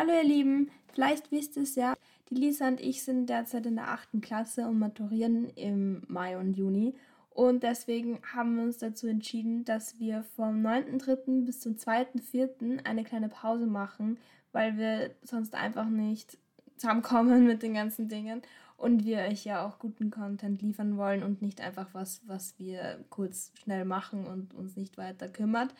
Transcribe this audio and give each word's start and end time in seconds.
Hallo 0.00 0.12
ihr 0.12 0.22
Lieben, 0.22 0.70
vielleicht 0.94 1.32
wisst 1.32 1.56
ihr 1.56 1.64
es 1.64 1.74
ja, 1.74 1.96
die 2.30 2.36
Lisa 2.36 2.68
und 2.68 2.80
ich 2.80 3.02
sind 3.02 3.26
derzeit 3.26 3.66
in 3.66 3.74
der 3.74 3.88
8. 3.88 4.22
Klasse 4.22 4.68
und 4.68 4.78
maturieren 4.78 5.50
im 5.56 6.04
Mai 6.06 6.38
und 6.38 6.56
Juni. 6.56 6.94
Und 7.30 7.64
deswegen 7.64 8.20
haben 8.32 8.54
wir 8.54 8.62
uns 8.62 8.78
dazu 8.78 9.08
entschieden, 9.08 9.64
dass 9.64 9.98
wir 9.98 10.22
vom 10.36 10.64
9.3. 10.64 11.44
bis 11.44 11.58
zum 11.58 11.74
2.4. 11.74 12.86
eine 12.86 13.02
kleine 13.02 13.28
Pause 13.28 13.66
machen, 13.66 14.18
weil 14.52 14.78
wir 14.78 15.16
sonst 15.24 15.56
einfach 15.56 15.88
nicht 15.88 16.38
zusammenkommen 16.76 17.44
mit 17.48 17.64
den 17.64 17.74
ganzen 17.74 18.08
Dingen 18.08 18.42
und 18.76 19.04
wir 19.04 19.22
euch 19.22 19.44
ja 19.44 19.66
auch 19.66 19.80
guten 19.80 20.12
Content 20.12 20.62
liefern 20.62 20.96
wollen 20.96 21.24
und 21.24 21.42
nicht 21.42 21.60
einfach 21.60 21.88
was, 21.92 22.20
was 22.24 22.56
wir 22.56 23.04
kurz 23.10 23.50
schnell 23.60 23.84
machen 23.84 24.28
und 24.28 24.54
uns 24.54 24.76
nicht 24.76 24.96
weiter 24.96 25.28
kümmert. 25.28 25.74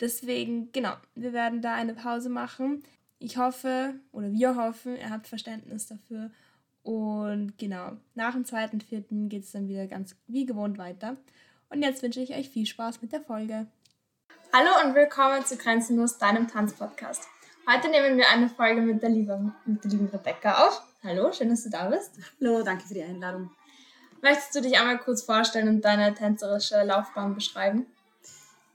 Deswegen, 0.00 0.72
genau, 0.72 0.94
wir 1.14 1.32
werden 1.32 1.62
da 1.62 1.74
eine 1.74 1.94
Pause 1.94 2.30
machen. 2.30 2.82
Ich 3.22 3.36
hoffe, 3.36 3.92
oder 4.12 4.32
wir 4.32 4.56
hoffen, 4.56 4.96
ihr 4.96 5.10
habt 5.10 5.26
Verständnis 5.26 5.86
dafür. 5.86 6.30
Und 6.82 7.58
genau, 7.58 7.92
nach 8.14 8.32
dem 8.32 8.46
zweiten, 8.46 8.80
vierten 8.80 9.28
geht 9.28 9.44
es 9.44 9.52
dann 9.52 9.68
wieder 9.68 9.86
ganz 9.86 10.16
wie 10.26 10.46
gewohnt 10.46 10.78
weiter. 10.78 11.18
Und 11.68 11.82
jetzt 11.82 12.02
wünsche 12.02 12.20
ich 12.20 12.34
euch 12.34 12.48
viel 12.48 12.64
Spaß 12.64 13.02
mit 13.02 13.12
der 13.12 13.20
Folge. 13.20 13.66
Hallo 14.54 14.70
und 14.82 14.94
willkommen 14.94 15.44
zu 15.44 15.58
Grenzenlos, 15.58 16.16
deinem 16.16 16.48
Tanzpodcast. 16.48 17.24
Heute 17.70 17.90
nehmen 17.90 18.16
wir 18.16 18.26
eine 18.30 18.48
Folge 18.48 18.80
mit 18.80 19.02
der, 19.02 19.10
lieben, 19.10 19.54
mit 19.66 19.84
der 19.84 19.90
lieben 19.90 20.08
Rebecca 20.08 20.66
auf. 20.66 20.82
Hallo, 21.04 21.30
schön, 21.30 21.50
dass 21.50 21.64
du 21.64 21.68
da 21.68 21.90
bist. 21.90 22.12
Hallo, 22.40 22.62
danke 22.62 22.86
für 22.88 22.94
die 22.94 23.02
Einladung. 23.02 23.50
Möchtest 24.22 24.54
du 24.54 24.62
dich 24.62 24.78
einmal 24.78 24.96
kurz 24.96 25.20
vorstellen 25.20 25.68
und 25.68 25.84
deine 25.84 26.14
tänzerische 26.14 26.82
Laufbahn 26.84 27.34
beschreiben? 27.34 27.84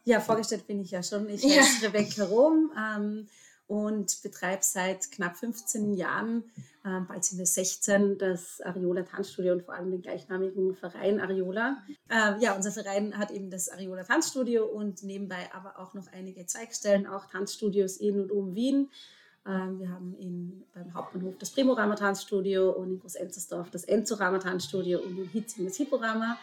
Ja, 0.03 0.19
vorgestellt 0.19 0.67
bin 0.67 0.81
ich 0.81 0.91
ja 0.91 1.01
schon. 1.01 1.27
Ich 1.29 1.43
heiße 1.43 1.83
ja. 1.83 1.89
Rebecca 1.89 2.25
Rom 2.25 2.71
ähm, 2.77 3.27
und 3.67 4.21
betreibe 4.21 4.61
seit 4.63 5.11
knapp 5.11 5.37
15 5.37 5.93
Jahren, 5.95 6.43
äh, 6.83 6.99
bald 7.07 7.23
sind 7.23 7.39
wir 7.39 7.45
16, 7.45 8.17
das 8.17 8.61
Ariola 8.61 9.03
Tanzstudio 9.03 9.53
und 9.53 9.63
vor 9.63 9.73
allem 9.73 9.91
den 9.91 10.01
gleichnamigen 10.01 10.75
Verein 10.75 11.19
Ariola. 11.19 11.77
Äh, 12.09 12.39
ja, 12.39 12.55
unser 12.55 12.71
Verein 12.71 13.17
hat 13.17 13.31
eben 13.31 13.49
das 13.49 13.69
Ariola 13.69 14.03
Tanzstudio 14.03 14.65
und 14.65 15.03
nebenbei 15.03 15.49
aber 15.53 15.79
auch 15.79 15.93
noch 15.93 16.07
einige 16.13 16.45
Zweigstellen, 16.45 17.07
auch 17.07 17.25
Tanzstudios 17.25 17.97
in 17.97 18.19
und 18.19 18.31
um 18.31 18.53
Wien. 18.53 18.89
Ähm, 19.47 19.79
wir 19.79 19.89
haben 19.89 20.15
in, 20.19 20.63
beim 20.73 20.93
Hauptbahnhof 20.93 21.35
das 21.39 21.51
Primo 21.51 21.75
Tanzstudio 21.75 22.71
und 22.71 22.91
in 22.91 22.99
Groß-Enzersdorf 22.99 23.69
das 23.71 23.83
Enzo 23.85 24.15
Tanzstudio 24.15 24.99
und 24.99 25.17
in 25.17 25.29
Hitzing 25.29 25.65
das 25.65 25.77
Hipporama. 25.77 26.37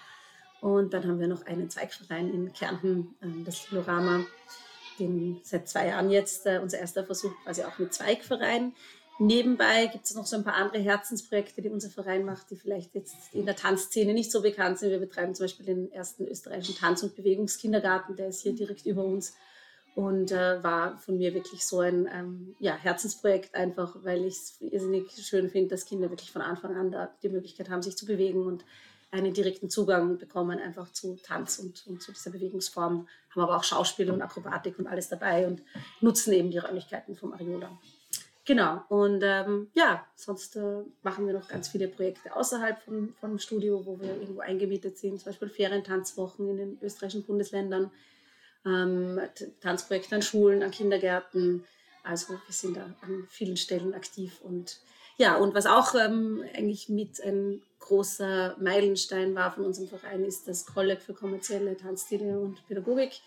Und 0.60 0.94
dann 0.94 1.04
haben 1.06 1.19
wir 1.19 1.27
noch 1.27 1.44
einen 1.47 1.69
Zweigverein 1.70 2.32
in 2.32 2.52
Kärnten, 2.52 3.16
ähm, 3.20 3.44
das 3.44 3.70
Lorama, 3.72 4.25
den 4.98 5.40
seit 5.42 5.68
zwei 5.68 5.88
Jahren 5.88 6.10
jetzt 6.10 6.46
äh, 6.46 6.60
unser 6.62 6.78
erster 6.78 7.04
Versuch 7.04 7.32
quasi 7.44 7.62
auch 7.62 7.78
mit 7.78 7.92
Zweigverein. 7.92 8.74
Nebenbei 9.18 9.86
gibt 9.86 10.06
es 10.06 10.14
noch 10.14 10.26
so 10.26 10.36
ein 10.36 10.44
paar 10.44 10.54
andere 10.54 10.82
Herzensprojekte, 10.82 11.62
die 11.62 11.68
unser 11.68 11.90
Verein 11.90 12.24
macht, 12.24 12.50
die 12.50 12.56
vielleicht 12.56 12.94
jetzt 12.94 13.14
in 13.32 13.46
der 13.46 13.54
Tanzszene 13.54 14.14
nicht 14.14 14.32
so 14.32 14.42
bekannt 14.42 14.78
sind. 14.78 14.90
Wir 14.90 14.98
betreiben 14.98 15.34
zum 15.34 15.44
Beispiel 15.44 15.66
den 15.66 15.92
ersten 15.92 16.26
österreichischen 16.26 16.76
Tanz- 16.76 17.02
und 17.02 17.14
Bewegungskindergarten, 17.14 18.16
der 18.16 18.28
ist 18.28 18.42
hier 18.42 18.54
direkt 18.54 18.86
über 18.86 19.04
uns 19.04 19.34
und 19.94 20.32
äh, 20.32 20.62
war 20.62 20.96
von 20.98 21.18
mir 21.18 21.34
wirklich 21.34 21.64
so 21.64 21.80
ein 21.80 22.08
ähm, 22.12 22.56
ja, 22.58 22.74
Herzensprojekt, 22.74 23.54
einfach 23.54 23.96
weil 24.02 24.24
ich 24.24 24.34
es 24.34 24.56
irrsinnig 24.60 25.10
schön 25.12 25.50
finde, 25.50 25.68
dass 25.68 25.84
Kinder 25.84 26.10
wirklich 26.10 26.32
von 26.32 26.42
Anfang 26.42 26.76
an 26.76 26.90
da 26.90 27.14
die 27.22 27.28
Möglichkeit 27.28 27.68
haben, 27.68 27.82
sich 27.82 27.96
zu 27.96 28.06
bewegen 28.06 28.46
und 28.46 28.64
einen 29.12 29.34
direkten 29.34 29.70
Zugang 29.70 30.18
bekommen, 30.18 30.58
einfach 30.58 30.91
zu 30.92 31.16
Tanz 31.22 31.58
und, 31.58 31.86
und 31.86 32.02
zu 32.02 32.12
dieser 32.12 32.30
Bewegungsform. 32.30 33.06
Haben 33.30 33.42
aber 33.42 33.56
auch 33.56 33.64
Schauspiel 33.64 34.10
und 34.10 34.22
Akrobatik 34.22 34.78
und 34.78 34.86
alles 34.86 35.08
dabei 35.08 35.46
und 35.46 35.62
nutzen 36.00 36.32
eben 36.32 36.50
die 36.50 36.58
Räumlichkeiten 36.58 37.14
vom 37.14 37.32
Ariola. 37.32 37.70
Genau, 38.44 38.82
und 38.88 39.22
ähm, 39.22 39.69
ja, 39.74 40.04
sonst 40.16 40.56
äh, 40.56 40.82
machen 41.02 41.27
wir 41.27 41.34
noch 41.34 41.46
ganz 41.46 41.69
viele 41.69 41.86
Projekte 41.86 42.34
außerhalb 42.34 42.82
vom, 42.82 43.14
vom 43.20 43.38
Studio, 43.38 43.86
wo 43.86 44.00
wir 44.00 44.16
irgendwo 44.20 44.41
eingemietet 44.41 44.98
sind, 44.98 45.20
zum 45.20 45.26
Beispiel 45.30 45.48
Ferientanzwochen 45.48 46.48
in 46.48 46.56
den 46.56 46.78
österreichischen 46.82 47.22
Bundesländern 47.22 47.92
ähm, 48.66 49.20
Tanzprojekte 49.60 50.16
an 50.16 50.22
Schulen, 50.22 50.62
an 50.62 50.72
Kindergärten. 50.72 51.64
Also 52.03 52.32
wir 52.32 52.41
sind 52.53 52.76
da 52.76 52.87
an 53.03 53.26
vielen 53.28 53.56
Stellen 53.56 53.94
aktiv. 53.94 54.41
Und 54.42 54.81
ja, 55.19 55.37
und 55.37 55.55
was 55.55 55.67
auch 55.67 55.95
ähm, 55.95 56.45
eigentlich 56.55 56.89
mit 56.89 57.21
ein 57.23 57.62
großer 57.78 58.56
Meilenstein 58.61 59.34
war 59.34 59.53
von 59.53 59.65
unserem 59.65 59.89
Verein, 59.89 60.25
ist 60.25 60.49
das 60.49 60.67
Kolleg 60.67 61.03
für 61.03 61.15
kommerzielle 61.15 61.77
Tanzstile 61.77 62.39
und 62.39 62.67
Pädagogik, 62.67 63.21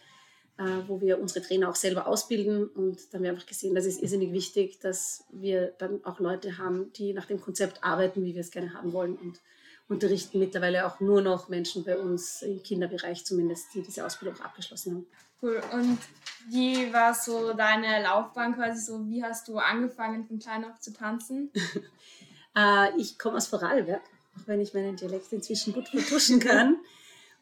äh, 0.57 0.63
wo 0.87 1.01
wir 1.01 1.19
unsere 1.19 1.45
Trainer 1.45 1.69
auch 1.69 1.75
selber 1.75 2.07
ausbilden. 2.07 2.67
Und 2.67 2.99
da 3.11 3.17
haben 3.17 3.23
wir 3.23 3.31
einfach 3.31 3.45
gesehen, 3.45 3.75
das 3.75 3.85
ist 3.85 4.01
irrsinnig 4.01 4.31
wichtig, 4.31 4.79
dass 4.79 5.25
wir 5.31 5.73
dann 5.77 6.03
auch 6.05 6.19
Leute 6.19 6.57
haben, 6.57 6.91
die 6.93 7.13
nach 7.13 7.25
dem 7.25 7.41
Konzept 7.41 7.83
arbeiten, 7.83 8.23
wie 8.23 8.33
wir 8.33 8.41
es 8.41 8.51
gerne 8.51 8.73
haben 8.73 8.93
wollen. 8.93 9.15
Und 9.15 9.39
unterrichten 9.87 10.39
mittlerweile 10.39 10.85
auch 10.87 10.99
nur 10.99 11.21
noch 11.21 11.49
Menschen 11.49 11.83
bei 11.83 11.97
uns 11.97 12.41
im 12.41 12.63
Kinderbereich 12.63 13.23
zumindest, 13.25 13.73
die 13.73 13.81
diese 13.81 14.05
Ausbildung 14.05 14.39
auch 14.39 14.45
abgeschlossen 14.45 14.95
haben. 14.95 15.07
Cool. 15.41 15.61
Und 15.73 15.99
wie 16.49 16.91
war 16.91 17.13
so 17.13 17.53
deine 17.53 18.01
Laufbahn 18.03 18.55
quasi 18.55 18.81
so? 18.81 19.05
Wie 19.07 19.23
hast 19.23 19.47
du 19.47 19.57
angefangen, 19.57 20.25
von 20.25 20.39
klein 20.39 20.65
auf 20.65 20.79
zu 20.79 20.91
tanzen? 20.91 21.51
äh, 22.57 22.97
ich 22.97 23.19
komme 23.19 23.37
aus 23.37 23.47
Vorarlberg, 23.47 24.01
auch 24.37 24.47
wenn 24.47 24.61
ich 24.61 24.73
meinen 24.73 24.95
Dialekt 24.95 25.31
inzwischen 25.33 25.73
gut 25.73 25.89
vertuschen 25.89 26.39
kann. 26.39 26.77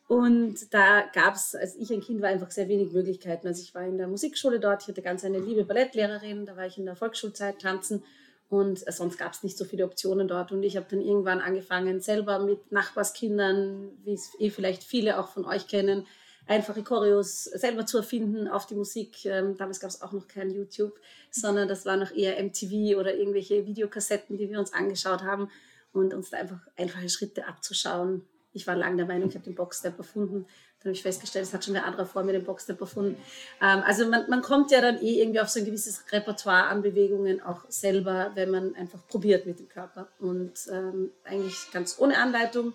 Und 0.08 0.74
da 0.74 1.04
gab 1.14 1.36
es, 1.36 1.56
als 1.56 1.76
ich 1.76 1.92
ein 1.92 2.02
Kind 2.02 2.22
war, 2.22 2.30
einfach 2.30 2.52
sehr 2.52 2.68
wenig 2.68 2.92
Möglichkeiten. 2.92 3.48
Also 3.48 3.62
ich 3.62 3.74
war 3.74 3.84
in 3.84 3.98
der 3.98 4.08
Musikschule 4.08 4.60
dort, 4.60 4.82
ich 4.82 4.90
hatte 4.90 5.02
ganz 5.02 5.24
eine 5.24 5.40
liebe 5.40 5.64
Ballettlehrerin, 5.64 6.46
da 6.46 6.58
war 6.58 6.66
ich 6.66 6.78
in 6.78 6.86
der 6.86 6.98
Volksschulzeit 6.98 7.60
tanzen 7.62 8.04
und 8.50 8.80
sonst 8.80 9.18
gab 9.18 9.34
es 9.34 9.44
nicht 9.44 9.58
so 9.58 9.66
viele 9.66 9.86
Optionen 9.86 10.28
dort. 10.28 10.52
Und 10.52 10.64
ich 10.64 10.78
habe 10.78 10.86
dann 10.90 11.02
irgendwann 11.02 11.40
angefangen, 11.40 12.02
selber 12.02 12.40
mit 12.40 12.72
Nachbarskindern, 12.72 13.92
wie 14.04 14.14
es 14.14 14.32
eh 14.40 14.50
vielleicht 14.50 14.84
viele 14.84 15.20
auch 15.20 15.30
von 15.30 15.46
euch 15.46 15.68
kennen, 15.68 16.06
einfache 16.46 16.84
Choreos 16.84 17.46
selber 17.46 17.86
zu 17.86 17.98
erfinden 17.98 18.48
auf 18.48 18.66
die 18.66 18.76
Musik. 18.76 19.26
Ähm, 19.26 19.58
damals 19.58 19.80
gab 19.80 19.90
es 19.90 20.02
auch 20.02 20.12
noch 20.12 20.28
kein 20.28 20.52
YouTube, 20.52 21.00
sondern 21.32 21.68
das 21.68 21.86
war 21.86 21.98
noch 21.98 22.12
eher 22.12 22.42
MTV 22.44 23.00
oder 23.00 23.16
irgendwelche 23.16 23.66
Videokassetten, 23.66 24.38
die 24.38 24.50
wir 24.50 24.60
uns 24.60 24.74
angeschaut 24.74 25.24
haben 25.24 25.50
und 25.94 26.14
uns 26.14 26.30
da 26.32 26.38
einfach 26.38 26.60
einfache 26.76 27.10
Schritte 27.10 27.48
abzuschauen. 27.48 28.26
Ich 28.52 28.68
war 28.68 28.76
lange 28.76 28.98
der 28.98 29.06
Meinung, 29.06 29.30
ich 29.30 29.36
habe 29.36 29.46
den 29.46 29.56
Boxstep 29.56 29.98
erfunden. 29.98 30.46
Dann 30.84 30.90
habe 30.90 30.98
ich 30.98 31.04
festgestellt, 31.04 31.46
es 31.46 31.54
hat 31.54 31.64
schon 31.64 31.76
der 31.76 31.86
andere 31.86 32.06
vor 32.06 32.24
mir 32.24 32.34
den 32.34 32.44
Boxstep 32.44 32.82
erfunden. 32.82 33.16
Ähm, 33.62 33.84
also 33.86 34.06
man, 34.06 34.30
man 34.30 34.42
kommt 34.42 34.70
ja 34.70 34.82
dann 34.82 35.02
eh 35.02 35.22
irgendwie 35.22 35.40
auf 35.40 35.48
so 35.48 35.60
ein 35.60 35.66
gewisses 35.66 36.04
Repertoire 36.12 36.66
an 36.66 36.82
Bewegungen 36.82 37.42
auch 37.42 37.62
selber, 37.70 38.32
wenn 38.36 38.52
man 38.52 38.76
einfach 38.76 39.00
probiert 39.08 39.46
mit 39.46 39.60
dem 39.60 39.70
Körper. 39.70 40.10
Und 40.20 40.52
ähm, 40.70 41.12
eigentlich 41.24 41.72
ganz 41.72 41.96
ohne 42.00 42.18
Anleitung 42.18 42.74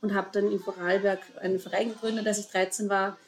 und 0.00 0.14
habe 0.14 0.28
dann 0.32 0.50
in 0.50 0.58
Vorarlberg 0.58 1.20
einen 1.38 1.58
Verein 1.58 1.90
gegründet, 1.90 2.26
als 2.26 2.38
ich 2.38 2.48
13 2.48 2.88
war. 2.88 3.18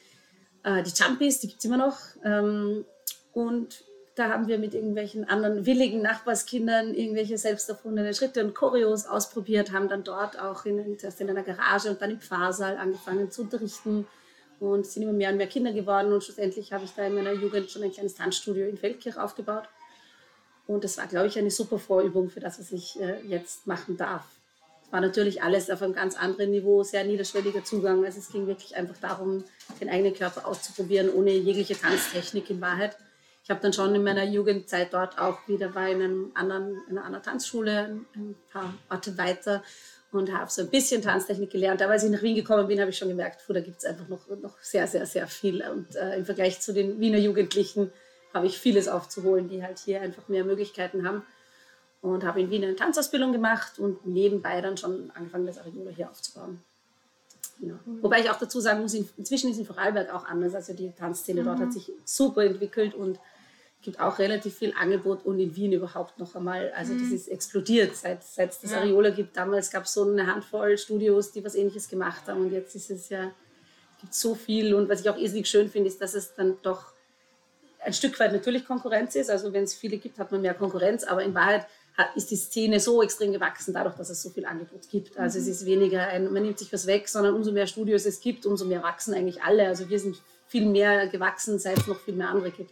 Äh, 0.63 0.81
die 0.81 0.89
Jumpies, 0.91 1.39
die 1.39 1.49
gibt 1.49 1.59
es 1.59 1.65
immer 1.65 1.77
noch. 1.77 1.99
Ähm, 2.23 2.85
und 3.33 3.83
da 4.15 4.29
haben 4.29 4.47
wir 4.47 4.57
mit 4.57 4.73
irgendwelchen 4.73 5.29
anderen 5.29 5.67
willigen 5.67 6.01
Nachbarskindern 6.01 6.95
irgendwelche 6.95 7.37
selbst 7.37 7.69
erfundene 7.69 8.15
Schritte 8.15 8.43
und 8.43 8.55
Choreos 8.55 9.05
ausprobiert, 9.05 9.71
haben 9.71 9.89
dann 9.89 10.03
dort 10.03 10.39
auch 10.39 10.65
in, 10.65 10.79
in 10.79 11.29
einer 11.29 11.43
Garage 11.43 11.91
und 11.91 12.01
dann 12.01 12.09
im 12.11 12.19
Pfarrsaal 12.19 12.77
angefangen 12.77 13.29
zu 13.29 13.43
unterrichten 13.43 14.07
und 14.71 14.85
sind 14.85 15.03
immer 15.03 15.13
mehr 15.13 15.29
und 15.29 15.37
mehr 15.37 15.47
Kinder 15.47 15.73
geworden 15.73 16.11
und 16.13 16.23
schlussendlich 16.23 16.73
habe 16.73 16.85
ich 16.85 16.91
da 16.95 17.05
in 17.05 17.15
meiner 17.15 17.33
Jugend 17.33 17.69
schon 17.69 17.83
ein 17.83 17.91
kleines 17.91 18.15
Tanzstudio 18.15 18.67
in 18.67 18.77
Feldkirch 18.77 19.17
aufgebaut. 19.17 19.67
Und 20.65 20.83
das 20.83 20.97
war, 20.97 21.07
glaube 21.07 21.27
ich, 21.27 21.37
eine 21.37 21.51
super 21.51 21.77
Vorübung 21.77 22.29
für 22.29 22.39
das, 22.39 22.59
was 22.59 22.71
ich 22.71 22.99
äh, 22.99 23.21
jetzt 23.27 23.67
machen 23.67 23.97
darf 23.97 24.23
war 24.93 25.01
natürlich 25.01 25.41
alles 25.41 25.71
auf 25.71 25.81
einem 25.81 25.93
ganz 25.93 26.15
anderen 26.15 26.51
Niveau, 26.51 26.83
sehr 26.83 27.03
niederschwelliger 27.03 27.63
Zugang. 27.63 28.05
Also 28.05 28.19
es 28.19 28.31
ging 28.31 28.45
wirklich 28.45 28.75
einfach 28.75 28.95
darum, 29.01 29.43
den 29.81 29.89
eigenen 29.89 30.13
Körper 30.13 30.47
auszuprobieren, 30.47 31.11
ohne 31.11 31.31
jegliche 31.31 31.75
Tanztechnik 31.75 32.51
in 32.51 32.61
Wahrheit. 32.61 32.95
Ich 33.43 33.49
habe 33.49 33.59
dann 33.59 33.73
schon 33.73 33.95
in 33.95 34.03
meiner 34.03 34.23
Jugendzeit 34.23 34.93
dort 34.93 35.17
auch 35.17 35.39
wieder 35.47 35.73
war 35.73 35.89
in, 35.89 35.99
einem 35.99 36.31
anderen, 36.35 36.79
in 36.87 36.95
einer 36.95 37.05
anderen 37.05 37.23
Tanzschule, 37.23 38.01
ein 38.15 38.35
paar 38.51 38.71
Orte 38.87 39.17
weiter 39.17 39.63
und 40.13 40.31
habe 40.31 40.49
so 40.49 40.61
ein 40.61 40.69
bisschen 40.69 41.01
Tanztechnik 41.01 41.51
gelernt. 41.51 41.81
Aber 41.81 41.93
als 41.93 42.03
ich 42.03 42.11
nach 42.11 42.21
Wien 42.21 42.35
gekommen 42.35 42.67
bin, 42.67 42.79
habe 42.79 42.91
ich 42.91 42.97
schon 42.97 43.09
gemerkt, 43.09 43.41
da 43.47 43.59
gibt 43.59 43.77
es 43.79 43.85
einfach 43.85 44.07
noch, 44.07 44.27
noch 44.41 44.57
sehr, 44.61 44.87
sehr, 44.87 45.05
sehr 45.05 45.27
viel. 45.27 45.63
Und 45.63 45.95
äh, 45.95 46.17
im 46.17 46.25
Vergleich 46.25 46.61
zu 46.61 46.73
den 46.73 46.99
Wiener 46.99 47.17
Jugendlichen 47.17 47.91
habe 48.33 48.47
ich 48.47 48.57
vieles 48.57 48.87
aufzuholen, 48.87 49.49
die 49.49 49.63
halt 49.63 49.79
hier 49.79 50.01
einfach 50.01 50.27
mehr 50.27 50.43
Möglichkeiten 50.43 51.07
haben 51.07 51.23
und 52.01 52.23
habe 52.23 52.41
in 52.41 52.49
Wien 52.49 52.63
eine 52.63 52.75
Tanzausbildung 52.75 53.31
gemacht 53.31 53.79
und 53.79 54.05
nebenbei 54.05 54.61
dann 54.61 54.77
schon 54.77 55.11
angefangen, 55.15 55.47
das 55.47 55.57
Ariola 55.57 55.91
hier 55.91 56.09
aufzubauen. 56.09 56.61
Genau. 57.59 57.75
Mhm. 57.85 58.03
Wobei 58.03 58.19
ich 58.19 58.29
auch 58.29 58.37
dazu 58.37 58.59
sagen 58.59 58.81
muss, 58.81 58.93
inzwischen 58.93 59.51
ist 59.51 59.57
in 59.57 59.65
Vorarlberg 59.65 60.13
auch 60.13 60.25
anders. 60.25 60.53
Also 60.53 60.73
die 60.73 60.91
Tanzszene 60.91 61.41
mhm. 61.41 61.45
dort 61.45 61.59
hat 61.59 61.73
sich 61.73 61.91
super 62.05 62.43
entwickelt 62.43 62.93
und 62.93 63.19
gibt 63.83 63.99
auch 63.99 64.17
relativ 64.17 64.57
viel 64.57 64.73
Angebot 64.79 65.25
und 65.25 65.39
in 65.39 65.55
Wien 65.55 65.73
überhaupt 65.73 66.17
noch 66.17 66.35
einmal. 66.35 66.71
Also 66.75 66.93
das 66.93 67.03
mhm. 67.03 67.15
ist 67.15 67.27
explodiert, 67.27 67.95
seit, 67.95 68.23
seit 68.23 68.51
es 68.51 68.59
das 68.61 68.71
ja. 68.71 68.79
Ariola 68.79 69.11
gibt. 69.11 69.37
Damals 69.37 69.69
gab 69.69 69.83
es 69.83 69.93
so 69.93 70.09
eine 70.09 70.25
Handvoll 70.25 70.77
Studios, 70.77 71.31
die 71.31 71.43
was 71.43 71.53
ähnliches 71.53 71.89
gemacht 71.89 72.23
haben 72.27 72.41
und 72.41 72.51
jetzt 72.51 72.75
ist 72.75 72.89
es 72.89 73.09
ja, 73.09 73.31
gibt 74.01 74.15
so 74.15 74.35
viel 74.35 74.73
und 74.73 74.89
was 74.89 75.01
ich 75.01 75.09
auch 75.09 75.17
irrsinnig 75.17 75.47
schön 75.47 75.69
finde, 75.69 75.89
ist, 75.89 76.01
dass 76.01 76.13
es 76.13 76.33
dann 76.33 76.57
doch 76.63 76.93
ein 77.79 77.93
Stück 77.93 78.19
weit 78.19 78.31
natürlich 78.31 78.65
Konkurrenz 78.65 79.15
ist. 79.15 79.29
Also 79.29 79.51
wenn 79.53 79.63
es 79.63 79.73
viele 79.73 79.97
gibt, 79.97 80.17
hat 80.17 80.31
man 80.31 80.41
mehr 80.41 80.53
Konkurrenz, 80.53 81.03
aber 81.03 81.21
in 81.21 81.33
Wahrheit 81.33 81.67
ist 82.15 82.31
die 82.31 82.35
Szene 82.37 82.79
so 82.79 83.03
extrem 83.03 83.33
gewachsen, 83.33 83.73
dadurch, 83.73 83.95
dass 83.95 84.09
es 84.09 84.21
so 84.21 84.29
viel 84.29 84.45
Angebot 84.45 84.89
gibt. 84.89 85.17
Also 85.17 85.37
mhm. 85.37 85.43
es 85.43 85.49
ist 85.49 85.65
weniger 85.65 86.07
ein, 86.07 86.31
man 86.31 86.43
nimmt 86.43 86.57
sich 86.57 86.71
was 86.71 86.87
weg, 86.87 87.07
sondern 87.07 87.35
umso 87.35 87.51
mehr 87.51 87.67
Studios 87.67 88.05
es 88.05 88.21
gibt, 88.21 88.45
umso 88.45 88.65
mehr 88.65 88.81
wachsen 88.81 89.13
eigentlich 89.13 89.43
alle. 89.43 89.67
Also 89.67 89.89
wir 89.89 89.99
sind 89.99 90.17
viel 90.47 90.65
mehr 90.65 91.07
gewachsen, 91.07 91.59
seit 91.59 91.77
es 91.77 91.87
noch 91.87 91.99
viel 91.99 92.15
mehr 92.15 92.29
andere 92.29 92.51
gibt. 92.51 92.71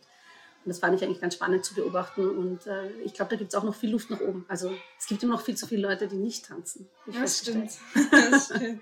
Und 0.64 0.70
das 0.70 0.80
fand 0.80 0.96
ich 0.96 1.04
eigentlich 1.04 1.22
ganz 1.22 1.34
spannend 1.34 1.66
zu 1.66 1.74
beobachten. 1.74 2.30
Und 2.30 2.68
äh, 2.68 2.90
ich 3.04 3.14
glaube, 3.14 3.32
da 3.32 3.36
gibt 3.36 3.52
es 3.52 3.60
auch 3.60 3.64
noch 3.64 3.76
viel 3.76 3.90
Luft 3.90 4.10
nach 4.10 4.22
oben. 4.22 4.46
Also 4.48 4.72
es 5.00 5.08
gibt 5.08 5.24
immer 5.24 5.34
noch 5.34 5.42
viel 5.42 5.56
zu 5.56 5.66
viele 5.66 5.88
Leute, 5.88 6.08
die 6.08 6.18
nicht 6.18 6.46
tanzen. 6.46 6.88
Das 7.08 7.40
stimmt. 7.40 7.72
das 8.12 8.46
stimmt. 8.46 8.82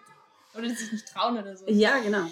Oder 0.56 0.68
die 0.68 0.76
sich 0.76 0.92
nicht 0.92 1.08
trauen 1.08 1.38
oder 1.38 1.56
so. 1.56 1.66
Ja, 1.68 2.00
genau. 2.00 2.26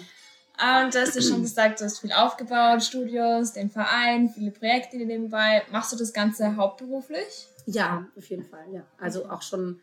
Und 0.60 0.92
du 0.92 1.00
hast 1.00 1.14
ja 1.14 1.22
schon 1.22 1.42
gesagt, 1.42 1.80
du 1.80 1.84
hast 1.84 2.00
viel 2.00 2.12
aufgebaut, 2.12 2.82
Studios, 2.82 3.52
den 3.52 3.70
Verein, 3.70 4.28
viele 4.28 4.50
Projekte 4.50 4.96
nebenbei. 4.96 5.62
Machst 5.70 5.92
du 5.92 5.96
das 5.96 6.12
Ganze 6.12 6.56
hauptberuflich? 6.56 7.46
Ja, 7.66 8.06
auf 8.16 8.28
jeden 8.28 8.44
Fall, 8.44 8.64
ja. 8.72 8.82
Also 8.98 9.30
auch 9.30 9.42
schon, 9.42 9.80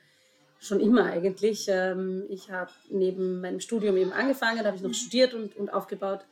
schon 0.59 0.81
immer 0.81 1.05
eigentlich. 1.05 1.67
Ähm, 1.69 2.25
ich 2.29 2.51
habe 2.51 2.71
neben 2.89 3.39
meinem 3.39 3.61
Studium 3.61 3.95
eben 3.95 4.11
angefangen, 4.11 4.59
da 4.59 4.65
habe 4.65 4.75
ich 4.75 4.83
noch 4.83 4.93
studiert 4.93 5.33
und, 5.33 5.55
und 5.55 5.69
aufgebaut. 5.73 6.25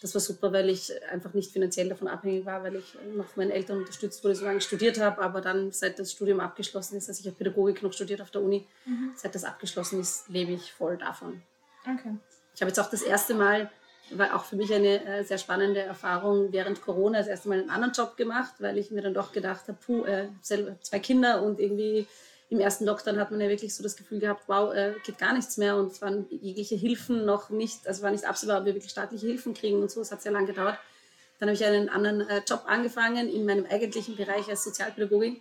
Das 0.00 0.14
war 0.14 0.20
super, 0.20 0.52
weil 0.52 0.70
ich 0.70 0.90
einfach 1.10 1.34
nicht 1.34 1.52
finanziell 1.52 1.88
davon 1.88 2.08
abhängig 2.08 2.46
war, 2.46 2.62
weil 2.62 2.76
ich 2.76 2.96
noch 3.14 3.26
von 3.26 3.42
meinen 3.42 3.50
Eltern 3.50 3.78
unterstützt 3.78 4.24
wurde, 4.24 4.34
solange 4.34 4.58
ich 4.58 4.64
studiert 4.64 4.98
habe. 4.98 5.20
Aber 5.20 5.40
dann, 5.40 5.72
seit 5.72 5.98
das 5.98 6.12
Studium 6.12 6.40
abgeschlossen 6.40 6.96
ist, 6.96 7.08
also 7.08 7.20
ich 7.20 7.26
habe 7.26 7.36
Pädagogik 7.36 7.82
noch 7.82 7.92
studiert 7.92 8.22
auf 8.22 8.30
der 8.30 8.42
Uni, 8.42 8.66
mhm. 8.86 9.12
seit 9.14 9.34
das 9.34 9.44
abgeschlossen 9.44 10.00
ist, 10.00 10.28
lebe 10.28 10.52
ich 10.52 10.72
voll 10.72 10.96
davon. 10.96 11.42
Okay. 11.82 12.16
Ich 12.54 12.62
habe 12.62 12.70
jetzt 12.70 12.80
auch 12.80 12.90
das 12.90 13.02
erste 13.02 13.34
Mal 13.34 13.70
war 14.12 14.34
auch 14.34 14.44
für 14.44 14.56
mich 14.56 14.72
eine 14.72 15.04
äh, 15.04 15.24
sehr 15.24 15.38
spannende 15.38 15.80
Erfahrung 15.80 16.52
während 16.52 16.82
Corona 16.82 17.18
das 17.18 17.28
erste 17.28 17.48
Mal 17.48 17.60
einen 17.60 17.70
anderen 17.70 17.92
Job 17.92 18.16
gemacht, 18.16 18.54
weil 18.58 18.78
ich 18.78 18.90
mir 18.90 19.02
dann 19.02 19.14
doch 19.14 19.32
gedacht 19.32 19.68
habe, 19.68 19.78
puh, 19.84 20.04
äh, 20.04 20.28
selber 20.42 20.80
zwei 20.80 20.98
Kinder 20.98 21.42
und 21.42 21.60
irgendwie 21.60 22.06
im 22.50 22.58
ersten 22.58 22.84
Lockdown 22.84 23.18
hat 23.18 23.30
man 23.30 23.40
ja 23.40 23.48
wirklich 23.48 23.74
so 23.74 23.82
das 23.82 23.96
Gefühl 23.96 24.18
gehabt, 24.18 24.42
wow, 24.48 24.74
äh, 24.74 24.94
geht 25.04 25.18
gar 25.18 25.32
nichts 25.32 25.56
mehr 25.56 25.76
und 25.76 25.92
es 25.92 26.02
waren 26.02 26.26
jegliche 26.30 26.74
Hilfen 26.74 27.24
noch 27.24 27.48
nicht, 27.48 27.86
also 27.86 28.02
war 28.02 28.10
nicht 28.10 28.24
absehbar, 28.24 28.58
ob 28.58 28.66
wir 28.66 28.74
wirklich 28.74 28.90
staatliche 28.90 29.28
Hilfen 29.28 29.54
kriegen 29.54 29.80
und 29.80 29.90
so, 29.90 30.00
es 30.00 30.10
hat 30.10 30.20
sehr 30.20 30.32
lange 30.32 30.48
gedauert. 30.48 30.76
Dann 31.38 31.48
habe 31.48 31.54
ich 31.54 31.64
einen 31.64 31.88
anderen 31.88 32.28
äh, 32.28 32.42
Job 32.46 32.64
angefangen 32.66 33.28
in 33.28 33.46
meinem 33.46 33.66
eigentlichen 33.66 34.16
Bereich 34.16 34.48
als 34.48 34.64
Sozialpädagogin 34.64 35.40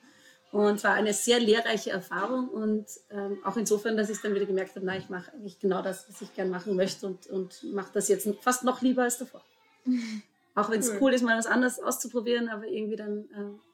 und 0.52 0.84
war 0.84 0.94
eine 0.94 1.14
sehr 1.14 1.40
lehrreiche 1.40 1.90
Erfahrung 1.90 2.48
und 2.48 2.86
ähm, 3.10 3.40
auch 3.44 3.58
insofern, 3.58 3.98
dass 3.98 4.12
ich 4.12 4.22
dann 4.22 4.36
wieder 4.36 4.46
gemerkt 4.46 4.76
habe, 4.76 4.86
nein, 4.86 5.02
ich 5.02 5.10
mache 5.10 5.34
eigentlich 5.34 5.60
genau 5.60 5.82
das, 5.82 6.08
was 6.08 6.22
ich 6.22 6.34
gern 6.36 6.52
machen 6.52 6.76
möchte 6.76 7.08
und, 7.08 7.26
und 7.28 7.64
mache 7.74 7.90
das 7.92 8.08
jetzt 8.08 8.30
fast 8.42 8.64
noch 8.64 8.84
lieber 8.84 9.02
als 9.04 9.18
davor. 9.18 9.44
auch 10.56 10.70
wenn 10.70 10.80
es 10.80 10.90
cool. 10.90 10.98
cool. 11.02 11.14
ist, 11.16 11.24
mal 11.24 11.38
was 11.38 11.48
anderes 11.48 11.80
auszuprobieren, 11.80 12.50
aber 12.50 12.68
irgendwie 12.68 12.96
dann, 12.96 13.26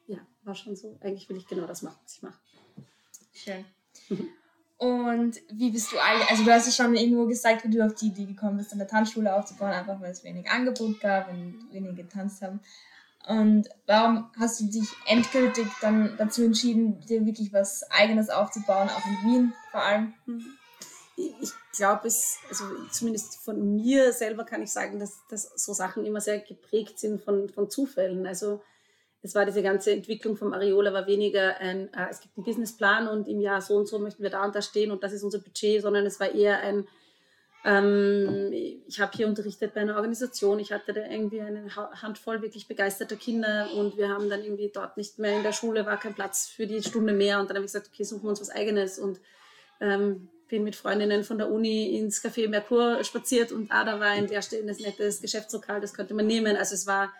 äh, 0.07 0.13
ja, 0.13 0.19
war 0.43 0.55
schon 0.55 0.77
so, 0.77 0.97
eigentlich 1.01 1.27
will 1.27 1.37
ich 1.37 1.47
genau 1.47 1.67
das 1.67 1.81
machen, 1.81 1.99
was 2.03 2.15
ich 2.15 2.21
mache. 2.21 2.39
Schön. 3.35 3.65
Und 4.77 5.39
wie 5.49 5.71
bist 5.71 5.91
du 5.91 5.97
eigentlich, 5.99 6.29
also 6.29 6.43
du 6.43 6.51
hast 6.51 6.65
ja 6.65 6.83
schon 6.83 6.95
irgendwo 6.95 7.25
gesagt, 7.27 7.63
wie 7.63 7.69
du 7.69 7.85
auf 7.85 7.95
die 7.95 8.07
Idee 8.07 8.25
gekommen 8.25 8.57
bist, 8.57 8.73
eine 8.73 8.87
Tanzschule 8.87 9.33
aufzubauen, 9.33 9.71
einfach 9.71 10.01
weil 10.01 10.11
es 10.11 10.23
wenig 10.23 10.49
Angebot 10.49 10.99
gab 10.99 11.29
und 11.29 11.67
wenige 11.71 12.03
getanzt 12.03 12.41
haben. 12.41 12.59
Und 13.27 13.69
warum 13.87 14.29
hast 14.37 14.59
du 14.59 14.65
dich 14.65 14.87
endgültig 15.07 15.67
dann 15.81 16.15
dazu 16.17 16.43
entschieden, 16.43 16.99
dir 17.01 17.25
wirklich 17.25 17.53
was 17.53 17.89
Eigenes 17.89 18.29
aufzubauen, 18.29 18.89
auch 18.89 19.05
in 19.05 19.29
Wien 19.29 19.53
vor 19.71 19.81
allem? 19.81 20.13
Ich 21.15 21.51
glaube, 21.75 22.07
es, 22.07 22.39
also 22.49 22.65
zumindest 22.91 23.37
von 23.37 23.77
mir 23.77 24.11
selber 24.11 24.43
kann 24.43 24.61
ich 24.61 24.71
sagen, 24.71 24.99
dass, 24.99 25.21
dass 25.29 25.43
so 25.55 25.73
Sachen 25.73 26.05
immer 26.05 26.19
sehr 26.19 26.39
geprägt 26.39 26.99
sind 26.99 27.21
von, 27.21 27.49
von 27.49 27.69
Zufällen. 27.69 28.27
Also 28.27 28.61
es 29.25 29.33
war 29.33 29.45
diese 29.45 29.63
ganze 29.63 29.91
Entwicklung 29.91 30.37
vom 30.37 30.53
Areola 30.53 30.93
war 30.93 31.07
weniger 31.07 31.57
ein, 31.57 31.91
äh, 31.93 32.07
es 32.09 32.21
gibt 32.21 32.37
einen 32.37 32.45
Businessplan 32.45 33.07
und 33.07 33.27
im 33.27 33.41
Jahr 33.41 33.59
so 33.59 33.75
und 33.75 33.87
so 33.87 33.99
möchten 33.99 34.21
wir 34.21 34.29
da 34.29 34.45
und 34.45 34.55
da 34.55 34.61
stehen 34.61 34.91
und 34.91 35.03
das 35.03 35.13
ist 35.13 35.23
unser 35.23 35.39
Budget, 35.39 35.81
sondern 35.81 36.05
es 36.05 36.19
war 36.19 36.33
eher 36.33 36.59
ein, 36.59 36.87
ähm, 37.65 38.51
ich 38.87 38.99
habe 38.99 39.11
hier 39.15 39.27
unterrichtet 39.27 39.73
bei 39.73 39.81
einer 39.81 39.95
Organisation. 39.95 40.59
Ich 40.59 40.71
hatte 40.71 40.93
da 40.93 41.01
irgendwie 41.01 41.41
eine 41.41 41.75
Handvoll 41.75 42.43
wirklich 42.43 42.67
begeisterter 42.67 43.15
Kinder 43.15 43.69
und 43.75 43.97
wir 43.97 44.09
haben 44.09 44.29
dann 44.29 44.43
irgendwie 44.43 44.69
dort 44.71 44.95
nicht 44.95 45.17
mehr 45.17 45.35
in 45.35 45.43
der 45.43 45.53
Schule, 45.53 45.87
war 45.87 45.99
kein 45.99 46.13
Platz 46.13 46.47
für 46.47 46.67
die 46.67 46.83
Stunde 46.83 47.11
mehr. 47.11 47.39
Und 47.39 47.49
dann 47.49 47.57
habe 47.57 47.65
ich 47.65 47.71
gesagt, 47.71 47.89
okay, 47.91 48.03
suchen 48.03 48.23
wir 48.23 48.29
uns 48.29 48.41
was 48.41 48.51
Eigenes. 48.51 48.99
Und 48.99 49.19
ähm, 49.81 50.29
bin 50.47 50.63
mit 50.63 50.75
Freundinnen 50.75 51.23
von 51.23 51.39
der 51.39 51.51
Uni 51.51 51.97
ins 51.97 52.23
Café 52.23 52.47
Merkur 52.47 53.03
spaziert 53.03 53.51
und 53.51 53.71
ah, 53.71 53.83
da 53.83 53.99
war 53.99 54.11
ein 54.11 54.27
leerstehendes, 54.27 54.79
nettes 54.79 55.21
Geschäftslokal, 55.21 55.81
das 55.81 55.95
könnte 55.95 56.13
man 56.13 56.27
nehmen. 56.27 56.55
Also 56.55 56.75
es 56.75 56.85
war 56.85 57.11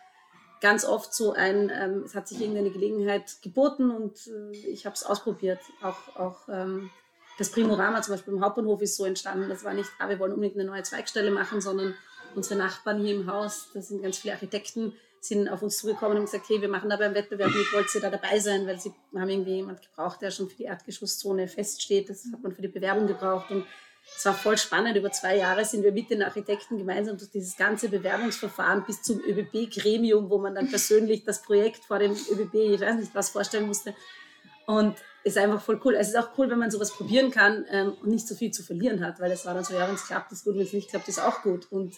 ganz 0.66 0.84
oft 0.84 1.14
so 1.14 1.34
ein, 1.34 1.72
ähm, 1.72 2.02
es 2.06 2.16
hat 2.16 2.28
sich 2.28 2.42
irgendeine 2.42 2.72
Gelegenheit 2.72 3.36
geboten 3.44 3.92
und 3.92 4.18
äh, 4.26 4.58
ich 4.68 4.88
habe 4.88 4.96
es 4.96 5.04
ausprobiert. 5.04 5.60
Auch, 5.84 6.16
auch 6.16 6.50
ähm, 6.50 6.90
das 7.38 7.52
Primorama 7.52 8.02
zum 8.02 8.16
Beispiel 8.16 8.34
im 8.34 8.44
Hauptbahnhof 8.44 8.82
ist 8.82 8.96
so 8.96 9.06
entstanden. 9.06 9.48
Das 9.48 9.64
war 9.64 9.76
nicht, 9.76 9.92
ah, 10.00 10.10
wir 10.10 10.18
wollen 10.18 10.34
unbedingt 10.34 10.58
eine 10.60 10.68
neue 10.68 10.82
Zweigstelle 10.82 11.30
machen, 11.30 11.62
sondern 11.62 11.94
unsere 12.34 12.58
Nachbarn 12.58 13.00
hier 13.00 13.14
im 13.14 13.32
Haus, 13.32 13.70
da 13.76 13.82
sind 13.84 14.02
ganz 14.02 14.18
viele 14.18 14.34
Architekten, 14.34 14.94
sind 15.20 15.50
auf 15.50 15.62
uns 15.62 15.78
zugekommen 15.78 16.18
und 16.18 16.26
gesagt, 16.26 16.50
hey, 16.50 16.60
wir 16.60 16.70
machen 16.70 16.90
da 16.90 16.98
beim 16.98 17.14
Wettbewerb 17.14 17.54
mit, 17.54 17.72
wollt 17.72 17.94
ihr 17.94 18.02
da 18.02 18.10
dabei 18.10 18.40
sein? 18.40 18.66
Weil 18.66 18.80
sie 18.80 18.92
haben 19.16 19.30
irgendwie 19.30 19.58
jemand 19.58 19.84
gebraucht, 19.84 20.20
der 20.24 20.32
schon 20.32 20.50
für 20.50 20.58
die 20.58 20.64
Erdgeschosszone 20.64 21.48
feststeht. 21.48 22.10
Das 22.10 22.26
hat 22.34 22.42
man 22.42 22.54
für 22.54 22.64
die 22.64 22.70
Bewerbung 22.70 23.06
gebraucht. 23.06 23.52
Und 23.52 23.68
es 24.18 24.26
war 24.26 24.34
voll 24.34 24.58
spannend. 24.58 24.98
Über 24.98 25.12
zwei 25.12 25.38
Jahre 25.38 25.66
sind 25.66 25.84
wir 25.84 25.92
mit 25.92 26.10
den 26.10 26.24
Architekten 26.24 26.78
gemeinsam 26.78 27.18
durch 27.18 27.32
dieses 27.32 27.58
ganze 27.58 27.90
Bewerbungsverfahren 27.90 28.84
bis 28.86 29.02
zum 29.02 29.20
ÖBB-Gremium, 29.20 30.30
wo 30.30 30.38
man 30.38 30.56
dann 30.56 30.70
persönlich 30.70 31.24
das 31.24 31.42
Projekt 31.42 31.86
vor 31.86 32.00
dem 32.00 32.12
ÖBB, 32.12 32.56
ich 32.56 32.82
weiß 32.82 32.96
nicht 32.96 33.16
was, 33.16 33.30
vorstellen 33.30 33.68
musste. 33.68 33.94
Und 34.68 34.96
ist 35.24 35.38
einfach 35.38 35.62
voll 35.62 35.82
cool. 35.84 35.96
Es 35.96 36.10
ist 36.10 36.16
auch 36.16 36.30
cool, 36.38 36.50
wenn 36.50 36.60
man 36.60 36.72
sowas 36.72 36.92
probieren 36.92 37.32
kann 37.32 37.66
ähm, 37.70 37.94
und 38.02 38.10
nicht 38.10 38.28
so 38.28 38.36
viel 38.36 38.52
zu 38.52 38.64
verlieren 38.64 39.04
hat, 39.04 39.20
weil 39.20 39.32
es 39.32 39.46
war 39.46 39.56
dann 39.56 39.64
so, 39.64 39.74
ja, 39.74 39.88
wenn 39.88 39.96
es 39.96 40.06
klappt, 40.06 40.32
ist 40.32 40.46
gut, 40.46 40.56
wenn 40.56 40.62
es 40.62 40.74
nicht 40.74 40.90
klappt, 40.90 41.08
ist 41.08 41.20
auch 41.20 41.42
gut. 41.42 41.72
Und 41.72 41.96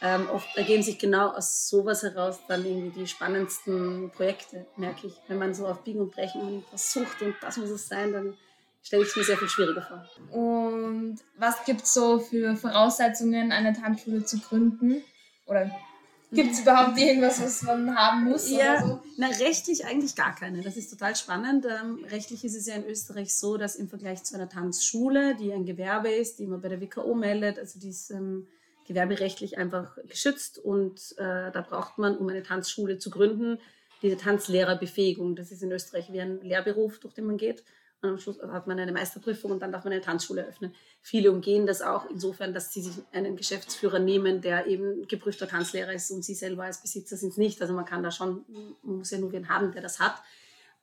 ähm, 0.00 0.28
oft 0.32 0.56
ergeben 0.56 0.84
sich 0.84 0.98
genau 0.98 1.30
aus 1.30 1.68
sowas 1.68 2.04
heraus 2.04 2.38
dann 2.46 2.64
irgendwie 2.64 3.00
die 3.00 3.06
spannendsten 3.08 4.12
Projekte, 4.12 4.66
merke 4.76 5.08
ich. 5.08 5.14
Wenn 5.26 5.38
man 5.38 5.54
so 5.54 5.66
auf 5.66 5.82
Biegen 5.82 6.00
und 6.00 6.12
Brechen 6.12 6.64
was 6.70 6.92
sucht 6.92 7.20
und 7.20 7.34
das 7.40 7.56
muss 7.56 7.70
es 7.70 7.88
sein, 7.88 8.12
dann 8.12 8.36
stelle 8.82 9.02
ich 9.02 9.08
es 9.08 9.16
mir 9.16 9.24
sehr 9.24 9.36
viel 9.36 9.48
schwieriger 9.48 9.82
vor. 9.82 10.06
Und 10.30 11.18
was 11.36 11.64
gibt 11.64 11.82
es 11.82 11.94
so 11.94 12.18
für 12.18 12.56
Voraussetzungen, 12.56 13.52
eine 13.52 13.72
Tanzschule 13.72 14.24
zu 14.24 14.38
gründen? 14.38 15.02
Oder 15.46 15.70
Gibt 16.30 16.52
es 16.52 16.60
überhaupt 16.60 16.98
irgendwas, 16.98 17.40
was 17.40 17.62
man 17.62 17.94
haben 17.96 18.24
muss? 18.24 18.50
Ja, 18.50 18.86
so? 18.86 19.00
na, 19.16 19.28
rechtlich 19.28 19.86
eigentlich 19.86 20.14
gar 20.14 20.34
keine. 20.34 20.60
Das 20.60 20.76
ist 20.76 20.90
total 20.90 21.16
spannend. 21.16 21.64
Ähm, 21.64 22.04
rechtlich 22.10 22.44
ist 22.44 22.54
es 22.54 22.66
ja 22.66 22.74
in 22.74 22.84
Österreich 22.84 23.34
so, 23.34 23.56
dass 23.56 23.76
im 23.76 23.88
Vergleich 23.88 24.24
zu 24.24 24.34
einer 24.34 24.48
Tanzschule, 24.48 25.36
die 25.36 25.52
ein 25.52 25.64
Gewerbe 25.64 26.10
ist, 26.10 26.38
die 26.38 26.46
man 26.46 26.60
bei 26.60 26.68
der 26.68 26.82
WKO 26.82 27.14
meldet, 27.14 27.58
also 27.58 27.80
die 27.80 27.88
ist 27.88 28.10
ähm, 28.10 28.46
gewerberechtlich 28.86 29.56
einfach 29.56 29.96
geschützt 30.06 30.58
und 30.58 31.14
äh, 31.16 31.50
da 31.50 31.64
braucht 31.66 31.96
man, 31.96 32.16
um 32.18 32.28
eine 32.28 32.42
Tanzschule 32.42 32.98
zu 32.98 33.08
gründen, 33.10 33.58
diese 34.02 34.18
Tanzlehrerbefähigung. 34.18 35.34
Das 35.34 35.50
ist 35.50 35.62
in 35.62 35.72
Österreich 35.72 36.12
wie 36.12 36.20
ein 36.20 36.40
Lehrberuf, 36.42 36.98
durch 36.98 37.14
den 37.14 37.24
man 37.24 37.38
geht. 37.38 37.64
Und 38.00 38.10
am 38.10 38.18
Schluss 38.18 38.40
hat 38.40 38.66
man 38.68 38.78
eine 38.78 38.92
Meisterprüfung 38.92 39.50
und 39.50 39.60
dann 39.60 39.72
darf 39.72 39.84
man 39.84 39.92
eine 39.92 40.02
Tanzschule 40.02 40.42
eröffnen. 40.42 40.72
Viele 41.00 41.32
umgehen 41.32 41.66
das 41.66 41.82
auch 41.82 42.08
insofern, 42.08 42.54
dass 42.54 42.72
sie 42.72 42.82
sich 42.82 43.02
einen 43.12 43.36
Geschäftsführer 43.36 43.98
nehmen, 43.98 44.40
der 44.40 44.66
eben 44.66 45.08
geprüfter 45.08 45.48
Tanzlehrer 45.48 45.92
ist 45.92 46.10
und 46.12 46.24
sie 46.24 46.34
selber 46.34 46.64
als 46.64 46.80
Besitzer 46.80 47.16
sind 47.16 47.30
es 47.30 47.36
nicht. 47.38 47.60
Also 47.60 47.74
man 47.74 47.84
kann 47.84 48.04
da 48.04 48.12
schon, 48.12 48.44
man 48.82 48.98
muss 48.98 49.10
ja 49.10 49.18
nur 49.18 49.32
wen 49.32 49.48
haben, 49.48 49.72
der 49.72 49.82
das 49.82 49.98
hat. 49.98 50.14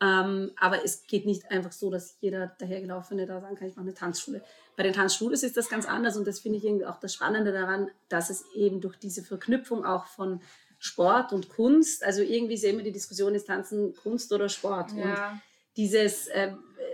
Ähm, 0.01 0.51
aber 0.57 0.83
es 0.83 1.07
geht 1.07 1.25
nicht 1.25 1.49
einfach 1.51 1.71
so, 1.71 1.89
dass 1.89 2.17
jeder 2.19 2.47
dahergelaufene 2.59 3.25
da 3.25 3.39
sagen 3.39 3.55
kann, 3.55 3.69
ich 3.69 3.75
mache 3.77 3.85
eine 3.85 3.93
Tanzschule. 3.93 4.43
Bei 4.75 4.83
den 4.83 4.91
Tanzschulen 4.91 5.33
ist 5.33 5.55
das 5.55 5.69
ganz 5.69 5.85
anders 5.85 6.17
und 6.17 6.27
das 6.27 6.41
finde 6.41 6.57
ich 6.57 6.65
irgendwie 6.65 6.85
auch 6.85 6.99
das 6.99 7.13
Spannende 7.13 7.53
daran, 7.53 7.89
dass 8.09 8.29
es 8.29 8.43
eben 8.53 8.81
durch 8.81 8.97
diese 8.97 9.23
Verknüpfung 9.23 9.85
auch 9.85 10.07
von 10.07 10.41
Sport 10.79 11.31
und 11.31 11.47
Kunst, 11.47 12.03
also 12.03 12.21
irgendwie 12.21 12.57
sehen 12.57 12.75
wir 12.75 12.83
die 12.83 12.91
Diskussion, 12.91 13.33
ist 13.33 13.47
Tanzen 13.47 13.95
Kunst 13.95 14.33
oder 14.33 14.49
Sport? 14.49 14.91
Ja. 14.91 15.31
Und 15.31 15.41
dieses, 15.77 16.27
äh, 16.27 16.51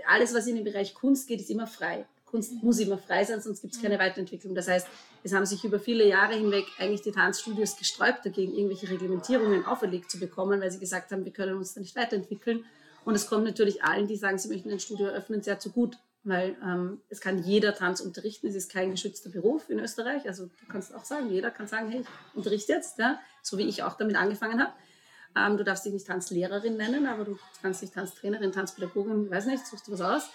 alles, 0.08 0.34
was 0.34 0.48
in 0.48 0.56
den 0.56 0.64
Bereich 0.64 0.94
Kunst 0.94 1.28
geht, 1.28 1.42
ist 1.42 1.50
immer 1.50 1.68
frei. 1.68 2.06
Kunst 2.26 2.64
muss 2.64 2.80
immer 2.80 2.98
frei 2.98 3.26
sein, 3.26 3.42
sonst 3.42 3.62
gibt 3.62 3.76
es 3.76 3.82
keine 3.82 4.00
Weiterentwicklung. 4.00 4.56
Das 4.56 4.68
heißt, 4.68 4.88
es 5.24 5.34
haben 5.34 5.46
sich 5.46 5.64
über 5.66 5.80
viele 5.80 6.08
Jahre 6.08 6.36
hinweg 6.36 6.66
eigentlich 6.80 7.02
die 7.02 7.12
Tanzstudios 7.12 7.78
gesträubt, 7.78 8.26
dagegen 8.26 8.54
irgendwelche 8.54 8.90
Reglementierungen 8.90 9.66
auferlegt 9.66 10.10
zu 10.10 10.18
bekommen, 10.18 10.62
weil 10.62 10.72
sie 10.72 10.80
gesagt 10.80 11.12
haben, 11.12 11.26
wir 11.26 11.34
können 11.34 11.58
uns 11.58 11.74
da 11.74 11.82
nicht 11.82 11.96
weiterentwickeln. 11.96 12.66
Und 13.04 13.16
es 13.16 13.28
kommt 13.28 13.44
natürlich 13.44 13.84
allen, 13.84 14.08
die 14.08 14.16
sagen, 14.16 14.38
sie 14.38 14.48
möchten 14.48 14.72
ein 14.72 14.80
Studio 14.80 15.08
eröffnen, 15.08 15.42
sehr 15.42 15.60
zu 15.60 15.72
gut, 15.72 15.98
weil 16.24 16.56
ähm, 16.64 17.02
es 17.10 17.20
kann 17.20 17.44
jeder 17.44 17.76
Tanz 17.76 18.00
unterrichten. 18.00 18.48
Es 18.48 18.56
ist 18.56 18.72
kein 18.72 18.92
geschützter 18.92 19.30
Beruf 19.30 19.70
in 19.70 19.80
Österreich. 19.80 20.28
Also 20.28 20.46
du 20.46 20.66
kannst 20.70 20.94
auch 20.94 21.04
sagen, 21.04 21.30
jeder 21.30 21.52
kann 21.52 21.68
sagen, 21.68 21.90
hey, 21.90 22.02
ich 22.02 22.36
unterrichte 22.36 22.74
jetzt, 22.74 22.98
ja? 23.00 23.20
so 23.42 23.58
wie 23.58 23.68
ich 23.68 23.84
auch 23.84 23.98
damit 23.98 24.16
angefangen 24.16 24.62
habe. 24.62 24.72
Ähm, 25.36 25.58
du 25.58 25.64
darfst 25.64 25.86
dich 25.86 25.94
nicht 25.94 26.08
Tanzlehrerin 26.08 26.78
nennen, 26.78 27.06
aber 27.06 27.24
du 27.24 27.38
kannst 27.62 27.82
dich 27.82 27.92
Tanztrainerin, 27.92 28.52
Tanzpädagogin, 28.52 29.30
weiß 29.30 29.46
nicht, 29.46 29.66
suchst 29.66 29.88
du 29.88 29.94
was 29.94 30.02
aus. 30.02 30.30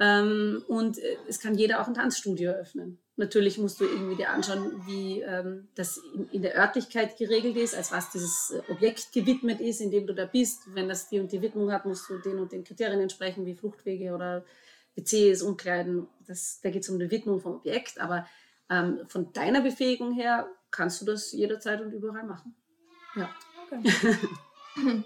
Ähm, 0.00 0.64
und 0.68 0.98
äh, 0.98 1.16
es 1.28 1.38
kann 1.38 1.54
jeder 1.54 1.80
auch 1.80 1.86
ein 1.86 1.94
Tanzstudio 1.94 2.50
eröffnen. 2.50 2.98
Natürlich 3.16 3.58
musst 3.58 3.78
du 3.78 3.84
irgendwie 3.84 4.16
dir 4.16 4.30
anschauen, 4.30 4.82
wie 4.86 5.20
ähm, 5.20 5.68
das 5.74 5.98
in, 6.14 6.28
in, 6.30 6.42
der 6.42 6.56
Örtlichkeit 6.56 7.18
geregelt 7.18 7.56
ist, 7.56 7.74
als 7.74 7.92
was 7.92 8.10
dieses 8.10 8.50
äh, 8.50 8.72
Objekt 8.72 9.12
gewidmet 9.12 9.60
ist, 9.60 9.80
in 9.80 9.90
dem 9.90 10.06
du 10.06 10.14
da 10.14 10.24
bist. 10.24 10.62
Wenn 10.74 10.88
das 10.88 11.08
die 11.08 11.20
und 11.20 11.30
die 11.30 11.42
Widmung 11.42 11.70
hat, 11.70 11.84
musst 11.84 12.08
du 12.08 12.18
den 12.18 12.38
und 12.38 12.52
den 12.52 12.64
Kriterien 12.64 13.00
entsprechen, 13.00 13.44
wie 13.44 13.54
Fluchtwege 13.54 14.14
oder 14.14 14.44
WCs, 14.96 15.42
Umkleiden. 15.42 16.08
Das, 16.26 16.60
da 16.62 16.70
geht 16.70 16.82
es 16.82 16.88
um 16.88 16.98
die 16.98 17.10
Widmung 17.10 17.40
vom 17.40 17.56
Objekt. 17.56 18.00
Aber 18.00 18.26
ähm, 18.70 19.00
von 19.08 19.32
deiner 19.32 19.60
Befähigung 19.60 20.12
her 20.14 20.48
kannst 20.70 21.02
du 21.02 21.04
das 21.04 21.32
jederzeit 21.32 21.82
und 21.82 21.92
überall 21.92 22.24
machen. 22.24 22.56
Ja. 23.14 23.28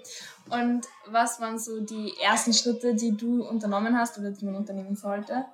Und 0.49 0.87
was 1.07 1.41
waren 1.41 1.59
so 1.59 1.81
die 1.81 2.13
ersten 2.23 2.53
Schritte, 2.53 2.95
die 2.95 3.17
du 3.17 3.43
unternommen 3.45 3.99
hast 3.99 4.19
oder 4.19 4.31
die 4.31 4.45
man 4.45 4.55
unternehmen 4.55 4.95
sollte? 4.95 5.45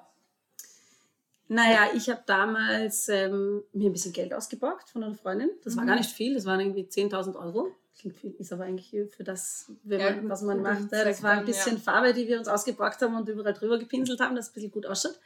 Naja, 1.49 1.89
ich 1.95 2.09
habe 2.09 2.23
damals 2.27 3.09
ähm, 3.09 3.63
mir 3.73 3.91
ein 3.91 3.93
bisschen 3.93 4.13
Geld 4.13 4.33
ausgeborgt 4.33 4.91
von 4.91 5.03
einer 5.03 5.15
Freundin. 5.15 5.51
Das 5.65 5.75
mhm. 5.75 5.81
war 5.81 5.87
gar 5.87 5.97
nicht 5.97 6.11
viel, 6.11 6.35
das 6.35 6.47
waren 6.47 6.61
irgendwie 6.61 6.85
10.000 6.85 7.37
Euro. 7.37 7.69
Klingt 7.99 8.17
viel, 8.17 8.35
ist 8.39 8.53
aber 8.53 8.65
eigentlich 8.65 8.91
für 9.15 9.23
das, 9.23 9.71
ja, 9.85 9.99
man, 9.99 10.29
was 10.31 10.43
man 10.43 10.63
macht. 10.63 10.91
Das 10.91 11.23
war 11.23 11.33
ein 11.33 11.45
bisschen 11.45 11.77
ja. 11.77 11.83
Farbe, 11.83 12.15
die 12.15 12.27
wir 12.27 12.39
uns 12.39 12.49
ausgeborgt 12.49 13.03
haben 13.03 13.15
und 13.17 13.29
überall 13.29 13.53
drüber 13.53 13.79
gepinselt 13.79 14.21
haben, 14.21 14.35
dass 14.35 14.47
es 14.47 14.51
ein 14.51 14.55
bisschen 14.55 14.71
gut 14.71 14.87
ausschaut. 14.87 15.19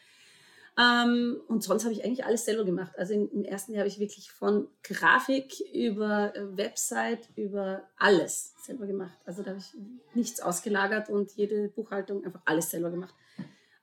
Ähm, 0.78 1.40
und 1.48 1.62
sonst 1.62 1.84
habe 1.84 1.94
ich 1.94 2.04
eigentlich 2.04 2.26
alles 2.26 2.44
selber 2.44 2.64
gemacht. 2.64 2.92
Also 2.98 3.14
im, 3.14 3.30
im 3.32 3.44
ersten 3.44 3.72
Jahr 3.72 3.80
habe 3.80 3.88
ich 3.88 3.98
wirklich 3.98 4.30
von 4.30 4.68
Grafik 4.82 5.58
über 5.72 6.36
äh, 6.36 6.56
Website, 6.56 7.28
über 7.34 7.82
alles 7.96 8.52
selber 8.62 8.86
gemacht. 8.86 9.16
Also 9.24 9.42
da 9.42 9.50
habe 9.50 9.60
ich 9.60 9.72
nichts 10.14 10.40
ausgelagert 10.40 11.08
und 11.08 11.32
jede 11.32 11.68
Buchhaltung 11.68 12.24
einfach 12.24 12.42
alles 12.44 12.70
selber 12.70 12.90
gemacht. 12.90 13.14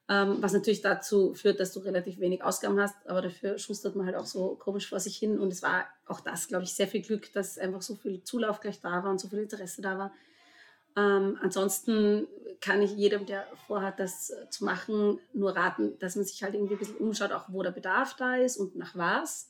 Ähm, 0.08 0.38
was 0.42 0.54
natürlich 0.54 0.82
dazu 0.82 1.34
führt, 1.34 1.60
dass 1.60 1.72
du 1.72 1.80
relativ 1.80 2.20
wenig 2.20 2.44
Ausgaben 2.44 2.80
hast, 2.80 2.96
aber 3.08 3.22
dafür 3.22 3.58
schustert 3.58 3.96
man 3.96 4.06
halt 4.06 4.18
auch 4.18 4.26
so 4.26 4.56
komisch 4.56 4.90
vor 4.90 5.00
sich 5.00 5.18
hin. 5.18 5.40
Und 5.40 5.52
es 5.52 5.64
war 5.64 5.88
auch 6.06 6.20
das, 6.20 6.48
glaube 6.48 6.64
ich, 6.66 6.76
sehr 6.76 6.88
viel 6.88 7.02
Glück, 7.02 7.32
dass 7.34 7.58
einfach 7.58 7.82
so 7.82 7.96
viel 7.96 8.22
Zulauf 8.24 8.60
gleich 8.60 8.82
da 8.82 9.04
war 9.04 9.10
und 9.10 9.20
so 9.20 9.30
viel 9.30 9.40
Interesse 9.40 9.82
da 9.82 9.98
war. 9.98 10.14
Ähm, 10.96 11.40
ansonsten 11.42 12.28
kann 12.62 12.82
ich 12.82 12.92
jedem, 12.92 13.26
der 13.26 13.46
vorhat, 13.68 14.00
das 14.00 14.34
zu 14.50 14.66
machen, 14.66 15.20
nur 15.34 15.56
raten, 15.56 15.98
dass 16.00 16.16
man 16.16 16.26
sich 16.26 16.44
halt 16.44 16.54
irgendwie 16.54 16.74
ein 16.74 16.80
bisschen 16.80 16.98
umschaut, 16.98 17.32
auch 17.32 17.46
wo 17.50 17.64
der 17.64 17.72
Bedarf 17.72 18.16
da 18.16 18.36
ist 18.36 18.58
und 18.58 18.76
nach 18.76 18.96
was. 18.96 19.50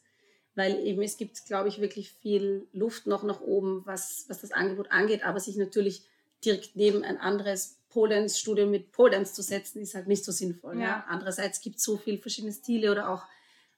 Weil 0.55 0.85
eben 0.85 1.01
es 1.01 1.17
gibt, 1.17 1.45
glaube 1.45 1.69
ich, 1.69 1.81
wirklich 1.81 2.11
viel 2.11 2.67
Luft 2.73 3.07
noch 3.07 3.23
nach 3.23 3.41
oben, 3.41 3.81
was, 3.85 4.25
was 4.27 4.41
das 4.41 4.51
Angebot 4.51 4.91
angeht, 4.91 5.23
aber 5.23 5.39
sich 5.39 5.55
natürlich 5.55 6.03
direkt 6.45 6.75
neben 6.75 7.03
ein 7.03 7.17
anderes 7.17 7.79
Polenz-Studio 7.89 8.67
mit 8.67 8.91
Polenz 8.91 9.33
zu 9.33 9.41
setzen, 9.41 9.81
ist 9.81 9.95
halt 9.95 10.07
nicht 10.07 10.25
so 10.25 10.31
sinnvoll. 10.31 10.75
Ja. 10.75 10.81
ja. 10.81 11.05
Andererseits 11.07 11.61
gibt 11.61 11.77
es 11.77 11.83
so 11.83 11.97
viele 11.97 12.17
verschiedene 12.17 12.53
Stile 12.53 12.91
oder 12.91 13.09
auch 13.09 13.23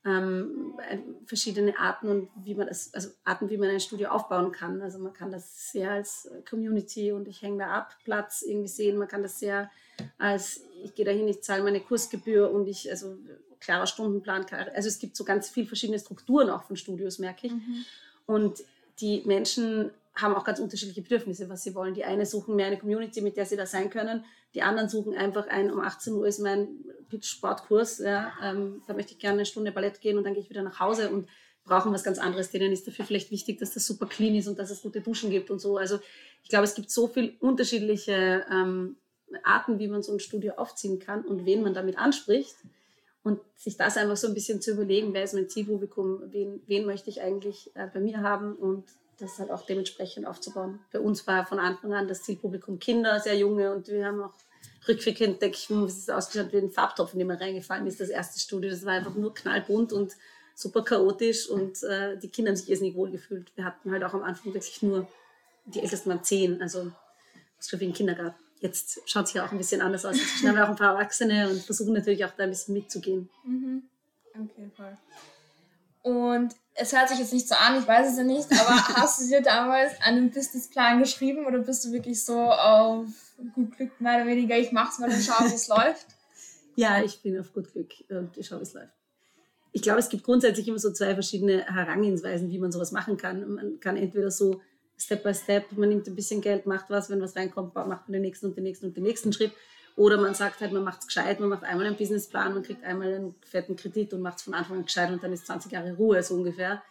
ähm, 0.05 0.79
verschiedene 1.25 1.77
Arten 1.79 2.07
und 2.09 2.29
wie 2.43 2.55
man 2.55 2.67
das, 2.67 2.93
also 2.93 3.09
Arten, 3.23 3.49
wie 3.49 3.57
man 3.57 3.69
ein 3.69 3.79
Studio 3.79 4.09
aufbauen 4.09 4.51
kann. 4.51 4.81
Also 4.81 4.99
man 4.99 5.13
kann 5.13 5.31
das 5.31 5.71
sehr 5.71 5.91
als 5.91 6.29
Community 6.47 7.11
und 7.11 7.27
ich 7.27 7.41
hänge 7.41 7.59
da 7.59 7.71
ab 7.71 7.95
Platz 8.03 8.43
irgendwie 8.43 8.67
sehen. 8.67 8.97
Man 8.97 9.07
kann 9.07 9.23
das 9.23 9.39
sehr 9.39 9.69
als 10.17 10.61
ich 10.83 10.93
gehe 10.95 11.05
dahin, 11.05 11.27
ich 11.27 11.41
zahle 11.41 11.63
meine 11.63 11.79
Kursgebühr 11.79 12.51
und 12.51 12.67
ich, 12.67 12.89
also 12.89 13.17
klarer 13.59 13.87
Stundenplan. 13.87 14.45
Also 14.75 14.87
es 14.87 14.99
gibt 14.99 15.15
so 15.15 15.23
ganz 15.23 15.49
viele 15.49 15.67
verschiedene 15.67 15.99
Strukturen 15.99 16.49
auch 16.49 16.63
von 16.63 16.75
Studios, 16.75 17.19
merke 17.19 17.47
ich. 17.47 17.53
Mhm. 17.53 17.85
Und 18.25 18.63
die 18.99 19.23
Menschen 19.25 19.91
haben 20.15 20.33
auch 20.35 20.43
ganz 20.43 20.59
unterschiedliche 20.59 21.01
Bedürfnisse, 21.01 21.49
was 21.49 21.63
sie 21.63 21.75
wollen. 21.75 21.93
Die 21.93 22.05
eine 22.05 22.25
suchen 22.25 22.55
mehr 22.55 22.67
eine 22.67 22.77
Community, 22.77 23.21
mit 23.21 23.35
der 23.35 23.45
sie 23.45 23.57
da 23.57 23.65
sein 23.65 23.89
können. 23.89 24.23
Die 24.53 24.61
anderen 24.61 24.87
suchen 24.87 25.15
einfach 25.15 25.47
ein, 25.47 25.71
um 25.71 25.81
18 25.81 26.13
Uhr 26.13 26.25
ist 26.25 26.39
mein 26.39 26.67
Sportkurs, 27.21 27.99
ja, 27.99 28.33
ähm, 28.43 28.81
da 28.87 28.93
möchte 28.93 29.13
ich 29.13 29.19
gerne 29.19 29.37
eine 29.37 29.45
Stunde 29.45 29.71
Ballett 29.71 30.01
gehen 30.01 30.17
und 30.17 30.23
dann 30.23 30.33
gehe 30.33 30.43
ich 30.43 30.49
wieder 30.49 30.63
nach 30.63 30.79
Hause 30.79 31.09
und 31.09 31.29
brauchen 31.65 31.93
was 31.93 32.03
ganz 32.03 32.17
anderes. 32.17 32.51
Denen 32.51 32.71
ist 32.71 32.87
dafür 32.87 33.05
vielleicht 33.05 33.31
wichtig, 33.31 33.59
dass 33.59 33.73
das 33.73 33.85
super 33.85 34.05
clean 34.05 34.35
ist 34.35 34.47
und 34.47 34.59
dass 34.59 34.69
es 34.69 34.81
gute 34.81 35.01
Duschen 35.01 35.29
gibt 35.29 35.49
und 35.49 35.59
so. 35.59 35.77
Also 35.77 35.99
ich 36.43 36.49
glaube, 36.49 36.65
es 36.65 36.75
gibt 36.75 36.91
so 36.91 37.07
viele 37.07 37.33
unterschiedliche 37.39 38.45
ähm, 38.51 38.97
Arten, 39.43 39.79
wie 39.79 39.87
man 39.87 40.03
so 40.03 40.13
ein 40.13 40.19
Studio 40.19 40.53
aufziehen 40.53 40.99
kann 40.99 41.25
und 41.25 41.45
wen 41.45 41.61
man 41.63 41.73
damit 41.73 41.97
anspricht. 41.97 42.55
Und 43.23 43.39
sich 43.55 43.75
das 43.75 43.97
einfach 43.97 44.17
so 44.17 44.27
ein 44.27 44.35
bisschen 44.35 44.61
zu 44.61 44.71
überlegen, 44.71 45.13
wer 45.13 45.23
ist 45.23 45.33
mein 45.33 45.49
Zielpublikum, 45.49 46.21
wen, 46.27 46.61
wen 46.67 46.85
möchte 46.85 47.09
ich 47.09 47.21
eigentlich 47.21 47.71
äh, 47.75 47.87
bei 47.91 47.99
mir 47.99 48.21
haben 48.21 48.55
und 48.55 48.83
das 49.19 49.39
halt 49.39 49.51
auch 49.51 49.65
dementsprechend 49.65 50.27
aufzubauen. 50.27 50.79
Bei 50.91 50.99
uns 50.99 51.25
war 51.27 51.45
von 51.45 51.59
Anfang 51.59 51.93
an 51.93 52.07
das 52.07 52.23
Zielpublikum 52.23 52.79
Kinder, 52.79 53.19
sehr 53.19 53.37
junge 53.37 53.73
und 53.73 53.87
wir 53.87 54.05
haben 54.05 54.21
auch 54.21 54.33
rückwirkend 54.87 55.41
denke 55.41 55.57
ich, 55.57 55.69
es 55.69 55.97
ist 55.97 56.11
ausgeschaut 56.11 56.53
wie 56.53 56.57
ein 56.57 56.71
Farbtopf, 56.71 57.13
in 57.13 57.19
dem 57.19 57.27
man 57.27 57.37
reingefallen 57.37 57.87
ist, 57.87 57.99
das 57.99 58.09
erste 58.09 58.39
Studio. 58.39 58.69
Das 58.69 58.85
war 58.85 58.93
einfach 58.93 59.15
nur 59.15 59.33
knallbunt 59.33 59.93
und 59.93 60.13
super 60.53 60.83
chaotisch 60.83 61.49
und 61.49 61.83
äh, 61.83 62.17
die 62.17 62.29
Kinder 62.29 62.51
haben 62.51 62.55
sich 62.55 62.69
irrsinnig 62.69 62.95
wohl 62.95 63.11
gefühlt. 63.11 63.51
Wir 63.55 63.65
hatten 63.65 63.91
halt 63.91 64.03
auch 64.03 64.13
am 64.13 64.23
Anfang 64.23 64.53
wirklich 64.53 64.81
nur, 64.81 65.07
die 65.65 65.81
Ältesten 65.81 66.09
waren 66.09 66.23
zehn, 66.23 66.61
also 66.61 66.91
schon 67.59 67.79
wie 67.79 67.87
ein 67.87 67.93
Kindergarten. 67.93 68.39
Jetzt 68.59 69.01
schaut 69.05 69.25
es 69.25 69.31
hier 69.31 69.43
auch 69.43 69.51
ein 69.51 69.57
bisschen 69.57 69.81
anders 69.81 70.05
aus. 70.05 70.15
Jetzt 70.17 70.43
haben 70.43 70.55
wir 70.55 70.63
auch 70.63 70.69
ein 70.69 70.75
paar 70.75 70.95
Erwachsene 70.95 71.49
und 71.49 71.61
versuchen 71.61 71.93
natürlich 71.93 72.23
auch 72.23 72.31
da 72.31 72.43
ein 72.43 72.49
bisschen 72.49 72.73
mitzugehen. 72.73 73.29
Mhm. 73.43 73.83
Okay, 74.33 74.71
voll. 74.75 74.97
Und 76.05 76.53
es 76.75 76.93
hört 76.93 77.09
sich 77.09 77.17
jetzt 77.17 77.33
nicht 77.33 77.47
so 77.47 77.55
an, 77.55 77.79
ich 77.79 77.87
weiß 77.87 78.11
es 78.11 78.17
ja 78.17 78.23
nicht, 78.23 78.51
aber 78.51 78.75
hast 79.01 79.19
du 79.19 79.27
dir 79.27 79.41
damals 79.41 79.99
einen 80.01 80.29
Businessplan 80.29 80.99
geschrieben 80.99 81.47
oder 81.47 81.57
bist 81.57 81.83
du 81.83 81.91
wirklich 81.91 82.23
so 82.23 82.39
auf 82.39 83.07
gut 83.55 83.75
Glück 83.75 83.99
mehr 83.99 84.17
oder 84.17 84.27
weniger, 84.27 84.55
ich 84.55 84.71
mach's 84.71 84.99
mal 84.99 85.09
und 85.09 85.19
schaue, 85.19 85.49
wie 85.49 85.55
es 85.55 85.67
läuft? 85.75 86.05
Ja, 86.75 87.01
ich 87.03 87.23
bin 87.23 87.39
auf 87.39 87.51
gut 87.53 87.71
Glück 87.71 87.91
und 88.09 88.37
ich 88.37 88.45
schaue, 88.45 88.59
wie 88.59 88.63
es 88.63 88.75
läuft. 88.75 88.93
Ich 89.71 89.81
glaube, 89.81 89.97
es 89.97 90.09
gibt 90.09 90.23
grundsätzlich 90.23 90.67
immer 90.67 90.77
so 90.77 90.93
zwei 90.93 91.15
verschiedene 91.15 91.65
Herangehensweisen, 91.65 92.51
wie 92.51 92.59
man 92.59 92.71
sowas 92.71 92.91
machen 92.91 93.17
kann. 93.17 93.55
Man 93.55 93.79
kann 93.79 93.97
entweder 93.97 94.29
so 94.29 94.61
Step 94.95 95.23
by 95.23 95.33
Step, 95.33 95.71
man 95.71 95.89
nimmt 95.89 96.07
ein 96.07 96.15
bisschen 96.15 96.39
Geld, 96.39 96.67
macht 96.67 96.91
was, 96.91 97.09
wenn 97.09 97.19
was 97.19 97.35
reinkommt, 97.35 97.73
macht 97.73 97.87
man 97.87 98.13
den 98.13 98.21
nächsten 98.21 98.45
und 98.45 98.55
den 98.55 98.63
nächsten 98.63 98.85
und 98.85 98.95
den 98.95 99.03
nächsten 99.03 99.33
Schritt. 99.33 99.53
Oder 99.95 100.17
man 100.17 100.33
sagt 100.33 100.59
halt, 100.59 100.73
man 100.73 100.83
macht 100.83 101.01
es 101.01 101.07
gescheit, 101.07 101.39
man 101.39 101.49
macht 101.49 101.63
einmal 101.63 101.85
einen 101.85 101.95
Businessplan, 101.95 102.53
man 102.53 102.63
kriegt 102.63 102.83
einmal 102.83 103.13
einen 103.13 103.35
fetten 103.45 103.77
Kredit 103.77 104.13
und 104.13 104.21
macht 104.21 104.37
es 104.39 104.43
von 104.43 104.53
Anfang 104.53 104.77
an 104.77 104.85
gescheit 104.85 105.09
und 105.09 105.23
dann 105.23 105.31
ist 105.31 105.47
20 105.47 105.71
Jahre 105.71 105.93
Ruhe 105.93 106.21
so 106.21 106.35
ungefähr. 106.35 106.83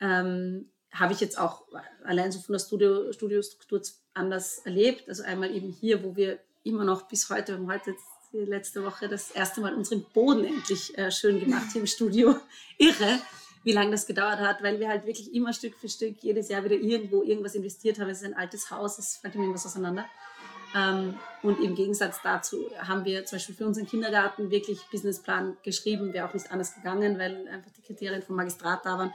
Ähm, 0.00 0.70
Habe 0.92 1.12
ich 1.12 1.20
jetzt 1.20 1.38
auch 1.38 1.64
allein 2.04 2.30
so 2.30 2.38
von 2.38 2.52
der 2.52 2.60
Studio, 2.60 3.12
Studiostruktur 3.12 3.82
anders 4.14 4.58
erlebt. 4.58 5.08
Also 5.08 5.24
einmal 5.24 5.50
eben 5.50 5.70
hier, 5.70 6.04
wo 6.04 6.14
wir 6.14 6.38
immer 6.62 6.84
noch 6.84 7.02
bis 7.08 7.28
heute, 7.28 7.52
wir 7.52 7.58
haben 7.58 7.72
heute 7.72 7.96
die 8.32 8.38
letzte 8.44 8.84
Woche 8.84 9.08
das 9.08 9.30
erste 9.32 9.60
Mal 9.60 9.74
unseren 9.74 10.04
Boden 10.12 10.44
endlich 10.44 10.96
äh, 10.96 11.10
schön 11.10 11.40
gemacht 11.40 11.72
hier 11.72 11.80
im 11.80 11.86
Studio. 11.86 12.36
Irre, 12.78 13.20
wie 13.64 13.72
lange 13.72 13.90
das 13.90 14.06
gedauert 14.06 14.38
hat, 14.38 14.62
weil 14.62 14.78
wir 14.78 14.88
halt 14.88 15.06
wirklich 15.06 15.34
immer 15.34 15.52
Stück 15.52 15.76
für 15.76 15.88
Stück 15.88 16.22
jedes 16.22 16.48
Jahr 16.48 16.64
wieder 16.64 16.76
irgendwo 16.76 17.22
irgendwas 17.22 17.54
investiert 17.54 17.98
haben. 17.98 18.08
Es 18.08 18.18
ist 18.18 18.26
ein 18.26 18.34
altes 18.34 18.70
Haus, 18.70 18.98
es 18.98 19.16
fällt 19.16 19.34
immer 19.34 19.44
irgendwas 19.44 19.66
auseinander. 19.66 20.04
Ähm, 20.74 21.14
und 21.42 21.60
im 21.60 21.74
Gegensatz 21.74 22.20
dazu 22.22 22.68
haben 22.78 23.04
wir 23.04 23.24
zum 23.24 23.36
Beispiel 23.36 23.54
für 23.54 23.66
unseren 23.66 23.86
Kindergarten 23.86 24.50
wirklich 24.50 24.80
Businessplan 24.90 25.56
geschrieben, 25.62 26.12
wäre 26.12 26.28
auch 26.28 26.34
nicht 26.34 26.50
anders 26.50 26.74
gegangen, 26.74 27.18
weil 27.18 27.46
einfach 27.48 27.70
die 27.70 27.82
Kriterien 27.82 28.22
vom 28.22 28.36
Magistrat 28.36 28.84
da 28.84 28.98
waren, 28.98 29.14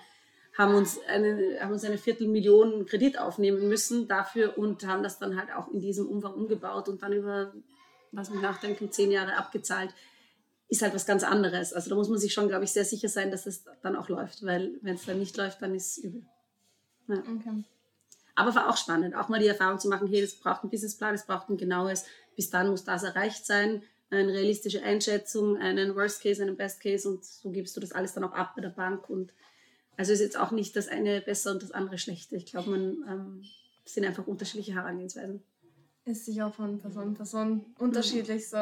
haben 0.58 0.74
uns 0.76 1.00
eine, 1.08 1.60
haben 1.62 1.72
uns 1.72 1.84
eine 1.84 1.98
Viertelmillion 1.98 2.86
Kredit 2.86 3.20
aufnehmen 3.20 3.68
müssen 3.68 4.08
dafür 4.08 4.58
und 4.58 4.86
haben 4.88 5.04
das 5.04 5.20
dann 5.20 5.38
halt 5.38 5.52
auch 5.52 5.68
in 5.70 5.82
diesem 5.82 6.08
Umfang 6.08 6.34
umgebaut 6.34 6.88
und 6.88 7.04
dann 7.04 7.14
über, 7.14 7.54
was 8.12 8.32
wir 8.32 8.40
nachdenken, 8.40 8.92
zehn 8.92 9.12
Jahre 9.12 9.36
abgezahlt. 9.36 9.94
Ist 10.70 10.82
halt 10.82 10.94
was 10.94 11.06
ganz 11.06 11.24
anderes. 11.24 11.74
Also 11.74 11.90
da 11.90 11.96
muss 11.96 12.10
man 12.10 12.20
sich 12.20 12.34
schon, 12.34 12.48
glaube 12.48 12.64
ich, 12.64 12.72
sehr 12.72 12.86
sicher 12.86 13.10
sein, 13.10 13.32
dass 13.32 13.48
es 13.48 13.66
dann 13.82 13.96
auch 13.96 14.08
läuft, 14.08 14.46
weil 14.46 14.78
wenn 14.82 14.96
es 14.96 15.06
dann 15.06 15.20
nicht 15.20 15.36
läuft, 15.36 15.62
dann 15.62 15.74
ist 15.76 15.98
es 15.98 16.04
übel. 16.04 16.24
Ja. 17.08 17.18
Okay. 17.20 17.64
Aber 18.40 18.56
war 18.56 18.70
auch 18.70 18.78
spannend, 18.78 19.16
auch 19.16 19.28
mal 19.28 19.42
die 19.42 19.48
Erfahrung 19.48 19.80
zu 19.80 19.90
machen, 19.90 20.08
hey, 20.08 20.22
es 20.22 20.40
braucht 20.40 20.62
einen 20.62 20.70
Businessplan, 20.70 21.14
es 21.14 21.26
braucht 21.26 21.50
ein 21.50 21.58
genaues, 21.58 22.06
bis 22.38 22.50
dann 22.50 22.70
muss 22.70 22.86
das 22.86 23.04
erreicht 23.04 23.46
sein, 23.46 23.84
eine 24.12 24.32
realistische 24.32 24.82
Einschätzung, 24.82 25.58
einen 25.58 25.94
Worst 25.94 26.24
Case, 26.24 26.42
einen 26.42 26.56
Best 26.56 26.80
Case 26.80 27.10
und 27.10 27.26
so 27.26 27.50
gibst 27.50 27.76
du 27.76 27.82
das 27.82 27.92
alles 27.92 28.14
dann 28.14 28.24
auch 28.24 28.32
ab 28.32 28.54
bei 28.56 28.62
der 28.62 28.70
Bank. 28.70 29.10
Und 29.10 29.34
also 29.98 30.14
ist 30.14 30.22
jetzt 30.22 30.40
auch 30.40 30.52
nicht 30.52 30.74
das 30.78 30.88
eine 30.88 31.20
besser 31.20 31.52
und 31.52 31.62
das 31.62 31.74
andere 31.74 31.98
schlechter. 31.98 32.38
Ich 32.38 32.46
glaube, 32.46 32.70
man 32.70 32.82
ähm, 33.10 33.44
sind 33.84 34.06
einfach 34.06 34.26
unterschiedliche 34.26 34.74
Herangehensweisen. 34.74 35.44
Ist 36.10 36.26
sicher 36.26 36.52
von 36.52 36.80
Person 36.80 37.10
zu 37.10 37.14
Person 37.14 37.66
unterschiedlich, 37.78 38.50
so 38.50 38.58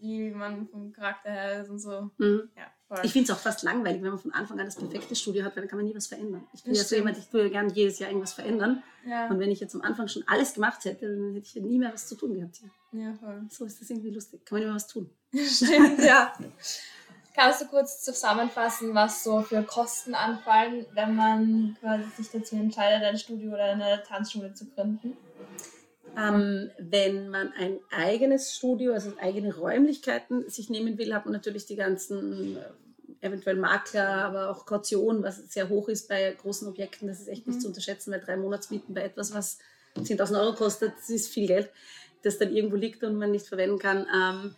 wie 0.00 0.30
man 0.30 0.68
vom 0.68 0.92
Charakter 0.92 1.30
her 1.30 1.62
ist 1.62 1.70
und 1.70 1.78
so. 1.78 2.10
Mhm. 2.18 2.48
Ja. 2.56 2.70
Voll. 2.88 3.00
Ich 3.04 3.12
finde 3.12 3.32
es 3.32 3.36
auch 3.36 3.40
fast 3.40 3.62
langweilig, 3.62 4.02
wenn 4.02 4.10
man 4.10 4.18
von 4.18 4.32
Anfang 4.32 4.60
an 4.60 4.66
das 4.66 4.76
perfekte 4.76 5.16
Studio 5.16 5.44
hat, 5.44 5.56
weil 5.56 5.62
dann 5.62 5.70
kann 5.70 5.78
man 5.78 5.86
nie 5.86 5.94
was 5.94 6.08
verändern. 6.08 6.46
Ich 6.52 6.62
bin 6.62 6.74
das 6.74 6.82
ja 6.82 6.88
so 6.88 6.96
jemand, 6.96 7.16
ich 7.16 7.26
tue 7.26 7.44
ja 7.44 7.48
gerne 7.48 7.72
jedes 7.72 7.98
Jahr 7.98 8.10
irgendwas 8.10 8.34
verändern. 8.34 8.82
Ja. 9.06 9.28
Und 9.28 9.38
wenn 9.38 9.50
ich 9.50 9.60
jetzt 9.60 9.74
am 9.74 9.80
Anfang 9.80 10.08
schon 10.08 10.22
alles 10.26 10.54
gemacht 10.54 10.84
hätte, 10.84 11.08
dann 11.08 11.34
hätte 11.34 11.46
ich 11.46 11.54
ja 11.54 11.62
nie 11.62 11.78
mehr 11.78 11.92
was 11.92 12.06
zu 12.06 12.16
tun 12.16 12.34
gehabt 12.34 12.56
hier. 12.56 13.00
Ja, 13.00 13.14
voll. 13.14 13.46
So 13.50 13.64
ist 13.64 13.80
das 13.80 13.88
irgendwie 13.88 14.10
lustig. 14.10 14.44
Kann 14.44 14.58
man 14.58 14.66
immer 14.66 14.74
was 14.74 14.86
tun. 14.88 15.10
Stimmt, 15.34 16.00
ja. 16.04 16.34
Kannst 17.34 17.62
du 17.62 17.66
kurz 17.66 18.02
zusammenfassen, 18.02 18.94
was 18.94 19.24
so 19.24 19.40
für 19.40 19.62
Kosten 19.62 20.14
anfallen, 20.14 20.84
wenn 20.92 21.16
man 21.16 21.76
quasi 21.80 22.04
sich 22.16 22.30
dazu 22.30 22.56
entscheidet, 22.56 23.02
ein 23.02 23.16
Studio 23.16 23.52
oder 23.52 23.64
eine 23.64 24.02
Tanzschule 24.06 24.52
zu 24.52 24.66
gründen? 24.66 25.16
Ähm, 26.16 26.70
wenn 26.78 27.28
man 27.28 27.52
ein 27.52 27.78
eigenes 27.90 28.54
Studio, 28.54 28.92
also 28.92 29.12
eigene 29.20 29.54
Räumlichkeiten 29.54 30.48
sich 30.48 30.68
nehmen 30.68 30.98
will, 30.98 31.14
hat 31.14 31.24
man 31.24 31.32
natürlich 31.32 31.66
die 31.66 31.76
ganzen 31.76 32.56
äh, 32.56 33.26
eventuell 33.26 33.56
Makler, 33.56 34.24
aber 34.24 34.50
auch 34.50 34.66
Kaution, 34.66 35.22
was 35.22 35.38
sehr 35.52 35.68
hoch 35.68 35.88
ist 35.88 36.08
bei 36.08 36.36
großen 36.40 36.68
Objekten. 36.68 37.08
Das 37.08 37.20
ist 37.20 37.28
echt 37.28 37.46
nicht 37.46 37.56
mhm. 37.56 37.60
zu 37.60 37.68
unterschätzen, 37.68 38.12
weil 38.12 38.20
drei 38.20 38.36
Monatsmieten 38.36 38.94
bei 38.94 39.02
etwas, 39.02 39.32
was 39.32 39.58
10.000 39.96 40.40
Euro 40.40 40.54
kostet, 40.54 40.92
das 40.98 41.10
ist 41.10 41.28
viel 41.28 41.46
Geld, 41.46 41.70
das 42.22 42.38
dann 42.38 42.54
irgendwo 42.54 42.76
liegt 42.76 43.04
und 43.04 43.16
man 43.16 43.30
nicht 43.30 43.46
verwenden 43.46 43.78
kann. 43.78 44.06
Ähm, 44.14 44.54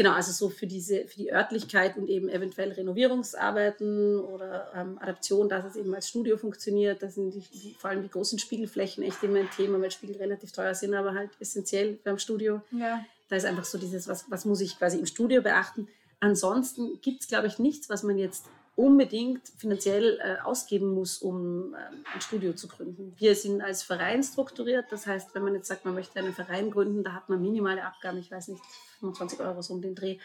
genau, 0.00 0.12
also 0.12 0.32
so 0.32 0.48
für, 0.48 0.66
diese, 0.66 1.06
für 1.06 1.18
die 1.18 1.30
Örtlichkeit 1.30 1.98
und 1.98 2.08
eben 2.08 2.30
eventuell 2.30 2.72
Renovierungsarbeiten 2.72 4.18
oder 4.18 4.72
ähm, 4.74 4.96
Adaption, 4.98 5.46
dass 5.46 5.66
es 5.66 5.76
eben 5.76 5.94
als 5.94 6.08
Studio 6.08 6.38
funktioniert. 6.38 7.02
Da 7.02 7.10
sind 7.10 7.34
die, 7.34 7.76
vor 7.78 7.90
allem 7.90 8.02
die 8.02 8.08
großen 8.08 8.38
Spiegelflächen 8.38 9.04
echt 9.04 9.22
immer 9.22 9.40
ein 9.40 9.50
Thema, 9.50 9.78
weil 9.78 9.90
Spiegel 9.90 10.16
relativ 10.16 10.52
teuer 10.52 10.74
sind, 10.74 10.94
aber 10.94 11.12
halt 11.12 11.28
essentiell 11.38 11.98
beim 12.02 12.16
Studio. 12.16 12.62
Ja. 12.70 13.04
Da 13.28 13.36
ist 13.36 13.44
einfach 13.44 13.66
so 13.66 13.76
dieses, 13.76 14.08
was, 14.08 14.24
was 14.30 14.46
muss 14.46 14.62
ich 14.62 14.78
quasi 14.78 14.96
im 14.96 15.04
Studio 15.04 15.42
beachten. 15.42 15.86
Ansonsten 16.18 16.98
gibt 17.02 17.20
es, 17.20 17.28
glaube 17.28 17.48
ich, 17.48 17.58
nichts, 17.58 17.90
was 17.90 18.02
man 18.02 18.16
jetzt 18.16 18.46
unbedingt 18.80 19.46
finanziell 19.58 20.18
äh, 20.22 20.40
ausgeben 20.42 20.94
muss, 20.94 21.18
um 21.18 21.74
ähm, 21.74 22.04
ein 22.14 22.20
Studio 22.20 22.54
zu 22.54 22.66
gründen. 22.66 23.14
Wir 23.18 23.34
sind 23.34 23.60
als 23.60 23.82
Verein 23.82 24.22
strukturiert, 24.22 24.86
das 24.90 25.06
heißt, 25.06 25.34
wenn 25.34 25.42
man 25.42 25.54
jetzt 25.54 25.68
sagt, 25.68 25.84
man 25.84 25.94
möchte 25.94 26.18
einen 26.18 26.32
Verein 26.32 26.70
gründen, 26.70 27.04
da 27.04 27.12
hat 27.12 27.28
man 27.28 27.42
minimale 27.42 27.84
Abgaben, 27.84 28.18
ich 28.18 28.30
weiß 28.30 28.48
nicht, 28.48 28.62
25 29.00 29.40
Euro 29.40 29.60
so 29.60 29.74
um 29.74 29.82
den 29.82 29.94
Dreh, 29.94 30.18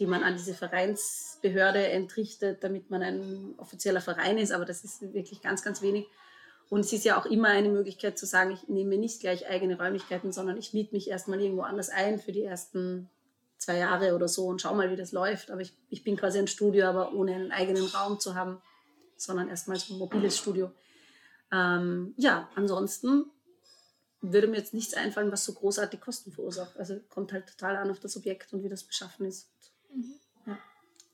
die 0.00 0.06
man 0.06 0.24
an 0.24 0.34
diese 0.34 0.54
Vereinsbehörde 0.54 1.86
entrichtet, 1.88 2.64
damit 2.64 2.90
man 2.90 3.02
ein 3.02 3.54
offizieller 3.58 4.00
Verein 4.00 4.38
ist, 4.38 4.50
aber 4.50 4.64
das 4.64 4.82
ist 4.82 5.02
wirklich 5.14 5.40
ganz, 5.40 5.62
ganz 5.62 5.80
wenig. 5.80 6.08
Und 6.68 6.80
es 6.80 6.92
ist 6.92 7.04
ja 7.04 7.20
auch 7.20 7.26
immer 7.26 7.48
eine 7.48 7.68
Möglichkeit 7.68 8.18
zu 8.18 8.26
sagen, 8.26 8.50
ich 8.50 8.68
nehme 8.68 8.96
nicht 8.96 9.20
gleich 9.20 9.48
eigene 9.48 9.78
Räumlichkeiten, 9.78 10.32
sondern 10.32 10.56
ich 10.56 10.72
miete 10.72 10.94
mich 10.94 11.10
erstmal 11.10 11.40
irgendwo 11.40 11.62
anders 11.62 11.90
ein 11.90 12.18
für 12.18 12.32
die 12.32 12.44
ersten 12.44 13.08
zwei 13.60 13.76
Jahre 13.76 14.14
oder 14.14 14.26
so 14.26 14.46
und 14.46 14.60
schau 14.60 14.74
mal, 14.74 14.90
wie 14.90 14.96
das 14.96 15.12
läuft. 15.12 15.50
Aber 15.50 15.60
ich, 15.60 15.76
ich 15.90 16.02
bin 16.02 16.16
quasi 16.16 16.38
ein 16.38 16.48
Studio, 16.48 16.86
aber 16.86 17.12
ohne 17.12 17.34
einen 17.34 17.52
eigenen 17.52 17.86
Raum 17.86 18.18
zu 18.18 18.34
haben, 18.34 18.60
sondern 19.16 19.48
erstmal 19.48 19.78
so 19.78 19.94
ein 19.94 19.98
mobiles 19.98 20.38
Studio. 20.38 20.72
Ähm, 21.52 22.14
ja, 22.16 22.48
ansonsten 22.54 23.26
würde 24.22 24.48
mir 24.48 24.56
jetzt 24.56 24.74
nichts 24.74 24.94
einfallen, 24.94 25.30
was 25.30 25.44
so 25.44 25.52
großartig 25.52 26.00
Kosten 26.00 26.32
verursacht. 26.32 26.76
Also 26.78 27.00
kommt 27.10 27.32
halt 27.32 27.48
total 27.48 27.76
an 27.76 27.90
auf 27.90 28.00
das 28.00 28.16
Objekt 28.16 28.52
und 28.52 28.64
wie 28.64 28.68
das 28.68 28.82
beschaffen 28.82 29.26
ist. 29.26 29.50
Mhm. 29.92 30.14
Ja. 30.46 30.58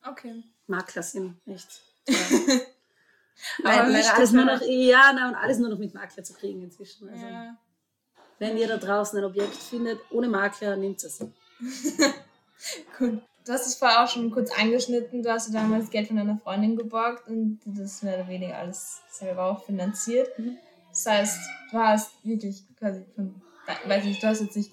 Okay. 0.08 0.44
Makler 0.68 1.02
sind 1.02 1.36
echt. 1.46 1.82
Aber 3.64 3.88
leider 3.88 4.14
alles 4.14 4.32
nur 4.32 4.44
noch, 4.44 4.62
ja, 4.62 5.12
na, 5.14 5.28
und 5.28 5.34
alles 5.34 5.58
nur 5.58 5.68
noch 5.68 5.78
mit 5.78 5.94
Makler 5.94 6.24
zu 6.24 6.32
kriegen 6.32 6.62
inzwischen. 6.62 7.08
Also, 7.08 7.26
ja. 7.26 7.56
Wenn 8.38 8.56
ihr 8.56 8.68
da 8.68 8.76
draußen 8.76 9.18
ein 9.18 9.24
Objekt 9.24 9.54
findet 9.54 10.00
ohne 10.10 10.28
Makler, 10.28 10.76
nehmt 10.76 11.02
es. 11.02 11.18
Gut. 12.98 13.22
Du 13.46 13.52
hast 13.52 13.66
es 13.66 13.76
vorher 13.76 14.02
auch 14.02 14.08
schon 14.08 14.30
kurz 14.32 14.50
angeschnitten. 14.58 15.22
Du 15.22 15.30
hast 15.30 15.54
damals 15.54 15.90
Geld 15.90 16.08
von 16.08 16.16
deiner 16.16 16.36
Freundin 16.38 16.76
geborgt 16.76 17.28
und 17.28 17.60
das 17.64 18.02
mehr 18.02 18.18
oder 18.18 18.28
weniger 18.28 18.58
alles 18.58 19.02
selber 19.08 19.44
auch 19.44 19.64
finanziert. 19.64 20.36
Mhm. 20.36 20.56
Das 20.90 21.06
heißt, 21.06 21.38
du 21.70 21.78
hast 21.78 22.24
wirklich 22.24 22.64
quasi 22.76 23.04
von, 23.14 23.40
weiß 23.86 24.04
nicht, 24.04 24.20
du 24.20 24.26
hast 24.26 24.40
jetzt 24.40 24.56
nicht 24.56 24.72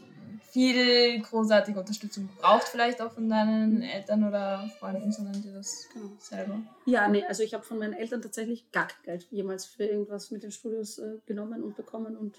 viel 0.53 1.19
großartige 1.21 1.79
Unterstützung 1.79 2.27
gebraucht, 2.27 2.67
vielleicht 2.67 3.01
auch 3.01 3.11
von 3.11 3.27
deinen 3.27 3.81
Eltern 3.81 4.23
oder 4.23 4.69
Freunden, 4.79 5.11
sondern 5.11 5.41
dir 5.41 5.53
das 5.53 5.89
genau. 5.91 6.11
selber. 6.19 6.59
Ja, 6.85 7.07
nee, 7.07 7.23
also 7.25 7.41
ich 7.41 7.55
habe 7.55 7.63
von 7.63 7.79
meinen 7.79 7.93
Eltern 7.93 8.21
tatsächlich 8.21 8.71
gar 8.71 8.87
kein 8.87 9.03
Geld 9.03 9.27
jemals 9.31 9.65
für 9.65 9.83
irgendwas 9.83 10.29
mit 10.29 10.43
den 10.43 10.51
Studios 10.51 10.99
äh, 10.99 11.17
genommen 11.25 11.63
und 11.63 11.75
bekommen 11.75 12.15
und 12.15 12.37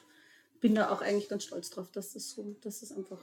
bin 0.61 0.77
da 0.77 0.91
auch 0.91 1.03
eigentlich 1.03 1.29
ganz 1.29 1.45
stolz 1.45 1.71
drauf, 1.71 1.91
dass 1.91 2.13
das 2.13 2.31
so, 2.31 2.57
dass 2.63 2.81
das 2.81 2.93
einfach 2.93 3.19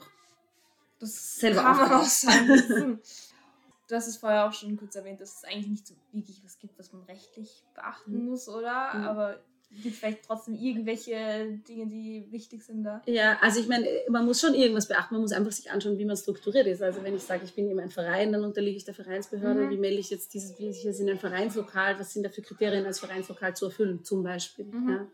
das 1.02 1.36
selber 1.36 1.62
kann 1.62 1.76
man 1.76 1.92
auch 1.92 2.04
sagen. 2.04 3.00
du 3.88 3.94
hast 3.94 4.06
es 4.06 4.16
vorher 4.16 4.46
auch 4.46 4.52
schon 4.52 4.76
kurz 4.76 4.94
erwähnt, 4.96 5.20
dass 5.20 5.38
es 5.38 5.44
eigentlich 5.44 5.68
nicht 5.68 5.86
so 5.86 5.94
wirklich 6.12 6.42
was 6.44 6.58
gibt, 6.58 6.78
was 6.78 6.92
man 6.92 7.02
rechtlich 7.02 7.62
beachten 7.74 8.22
mhm. 8.22 8.30
muss, 8.30 8.48
oder? 8.48 8.94
Mhm. 8.94 9.04
Aber 9.04 9.40
gibt 9.82 9.96
vielleicht 9.96 10.24
trotzdem 10.26 10.54
irgendwelche 10.54 11.58
Dinge, 11.66 11.86
die 11.86 12.26
wichtig 12.30 12.62
sind 12.62 12.84
da? 12.84 13.02
Ja, 13.06 13.38
also 13.40 13.60
ich 13.60 13.68
meine, 13.68 13.86
man 14.08 14.24
muss 14.24 14.40
schon 14.40 14.54
irgendwas 14.54 14.86
beachten. 14.86 15.14
Man 15.14 15.22
muss 15.22 15.32
einfach 15.32 15.52
sich 15.52 15.70
anschauen, 15.70 15.98
wie 15.98 16.04
man 16.04 16.16
strukturiert 16.16 16.66
ist. 16.66 16.82
Also 16.82 17.02
wenn 17.02 17.14
ich 17.16 17.22
sage, 17.22 17.44
ich 17.44 17.54
bin 17.54 17.70
eben 17.70 17.80
ein 17.80 17.90
Verein, 17.90 18.32
dann 18.32 18.44
unterliege 18.44 18.76
ich 18.76 18.84
der 18.84 18.94
Vereinsbehörde. 18.94 19.62
Mhm. 19.62 19.70
Wie 19.70 19.78
melde 19.78 19.98
ich 19.98 20.10
jetzt 20.10 20.34
dieses, 20.34 20.58
wie 20.58 20.68
ich 20.68 20.84
in 20.84 21.10
ein 21.10 21.18
Vereinslokal? 21.18 21.98
Was 21.98 22.12
sind 22.12 22.24
da 22.24 22.28
für 22.28 22.42
Kriterien 22.42 22.84
als 22.84 23.00
Vereinslokal 23.00 23.56
zu 23.56 23.66
erfüllen, 23.66 24.04
zum 24.04 24.22
Beispiel? 24.22 24.66
Mhm. 24.66 24.88
Ja? 24.88 25.06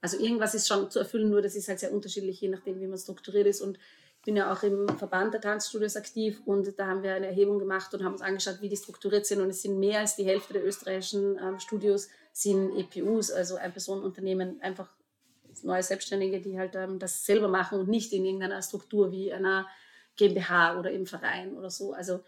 Also 0.00 0.18
irgendwas 0.18 0.54
ist 0.54 0.68
schon 0.68 0.90
zu 0.90 0.98
erfüllen, 0.98 1.30
nur 1.30 1.42
das 1.42 1.56
ist 1.56 1.68
halt 1.68 1.80
sehr 1.80 1.92
unterschiedlich, 1.92 2.40
je 2.40 2.48
nachdem, 2.48 2.80
wie 2.80 2.86
man 2.86 2.98
strukturiert 2.98 3.46
ist. 3.46 3.60
Und 3.62 3.78
bin 4.24 4.36
ja 4.36 4.52
auch 4.52 4.62
im 4.62 4.88
Verband 4.98 5.34
der 5.34 5.40
Tanzstudios 5.40 5.96
aktiv 5.96 6.40
und 6.46 6.78
da 6.78 6.86
haben 6.86 7.02
wir 7.02 7.14
eine 7.14 7.26
Erhebung 7.26 7.58
gemacht 7.58 7.92
und 7.94 8.02
haben 8.02 8.12
uns 8.12 8.22
angeschaut, 8.22 8.60
wie 8.60 8.68
die 8.68 8.76
strukturiert 8.76 9.26
sind. 9.26 9.40
Und 9.40 9.50
es 9.50 9.62
sind 9.62 9.78
mehr 9.78 10.00
als 10.00 10.16
die 10.16 10.24
Hälfte 10.24 10.54
der 10.54 10.64
österreichischen 10.64 11.38
ähm, 11.38 11.60
Studios 11.60 12.08
sind 12.32 12.76
EPUs, 12.76 13.30
also 13.30 13.56
Ein-Personen-Unternehmen, 13.56 14.60
einfach 14.62 14.88
neue 15.62 15.82
Selbstständige, 15.82 16.40
die 16.40 16.58
halt 16.58 16.74
ähm, 16.74 16.98
das 16.98 17.24
selber 17.24 17.48
machen 17.48 17.78
und 17.78 17.88
nicht 17.88 18.12
in 18.12 18.24
irgendeiner 18.24 18.60
Struktur 18.62 19.12
wie 19.12 19.32
einer 19.32 19.68
GmbH 20.16 20.78
oder 20.78 20.90
im 20.90 21.06
Verein 21.06 21.56
oder 21.56 21.70
so. 21.70 21.92
Also 21.92 22.20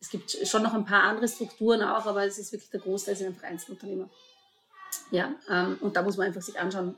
es 0.00 0.10
gibt 0.10 0.30
schon 0.30 0.62
noch 0.62 0.74
ein 0.74 0.84
paar 0.84 1.04
andere 1.04 1.28
Strukturen 1.28 1.82
auch, 1.82 2.06
aber 2.06 2.24
es 2.26 2.38
ist 2.38 2.52
wirklich 2.52 2.70
der 2.70 2.80
Großteil 2.80 3.14
sind 3.14 3.28
einfach 3.28 3.44
Einzelunternehmer. 3.44 4.10
Ja, 5.10 5.34
ähm, 5.48 5.78
und 5.80 5.96
da 5.96 6.02
muss 6.02 6.16
man 6.16 6.26
einfach 6.26 6.42
sich 6.42 6.58
anschauen, 6.58 6.94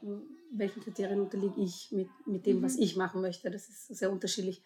welchen 0.51 0.83
Kriterien 0.83 1.21
unterliege 1.21 1.61
ich 1.61 1.89
mit, 1.91 2.09
mit 2.27 2.47
dem, 2.47 2.63
was 2.63 2.77
mhm. 2.77 2.83
ich 2.83 2.97
machen 2.97 3.21
möchte. 3.21 3.51
Das 3.51 3.69
ist 3.69 3.89
sehr 3.89 4.11
unterschiedlich. 4.11 4.63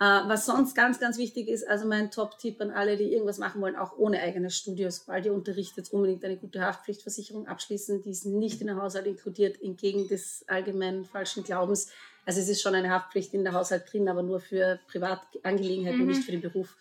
Uh, 0.00 0.28
was 0.28 0.46
sonst 0.46 0.76
ganz, 0.76 1.00
ganz 1.00 1.18
wichtig 1.18 1.48
ist, 1.48 1.66
also 1.66 1.84
mein 1.88 2.12
Top-Tipp 2.12 2.60
an 2.60 2.70
alle, 2.70 2.96
die 2.96 3.12
irgendwas 3.12 3.38
machen 3.38 3.60
wollen, 3.60 3.74
auch 3.74 3.98
ohne 3.98 4.20
eigenes 4.20 4.56
Studio, 4.56 4.88
sobald 4.90 5.26
ihr 5.26 5.34
unterrichtet, 5.34 5.92
unbedingt 5.92 6.24
eine 6.24 6.36
gute 6.36 6.60
Haftpflichtversicherung 6.60 7.48
abschließen. 7.48 8.02
Die 8.02 8.10
ist 8.10 8.24
nicht 8.24 8.60
in 8.60 8.68
der 8.68 8.76
Haushalt 8.76 9.06
inkludiert, 9.06 9.60
entgegen 9.60 10.06
des 10.06 10.44
allgemeinen 10.46 11.04
falschen 11.04 11.42
Glaubens. 11.42 11.90
Also 12.24 12.40
es 12.40 12.48
ist 12.48 12.62
schon 12.62 12.76
eine 12.76 12.90
Haftpflicht 12.90 13.34
in 13.34 13.42
der 13.42 13.54
Haushalt 13.54 13.92
drin, 13.92 14.08
aber 14.08 14.22
nur 14.22 14.38
für 14.38 14.78
Privatangelegenheiten 14.86 15.98
mhm. 15.98 16.02
und 16.02 16.08
nicht 16.10 16.24
für 16.24 16.30
den 16.30 16.42
Beruf. 16.42 16.76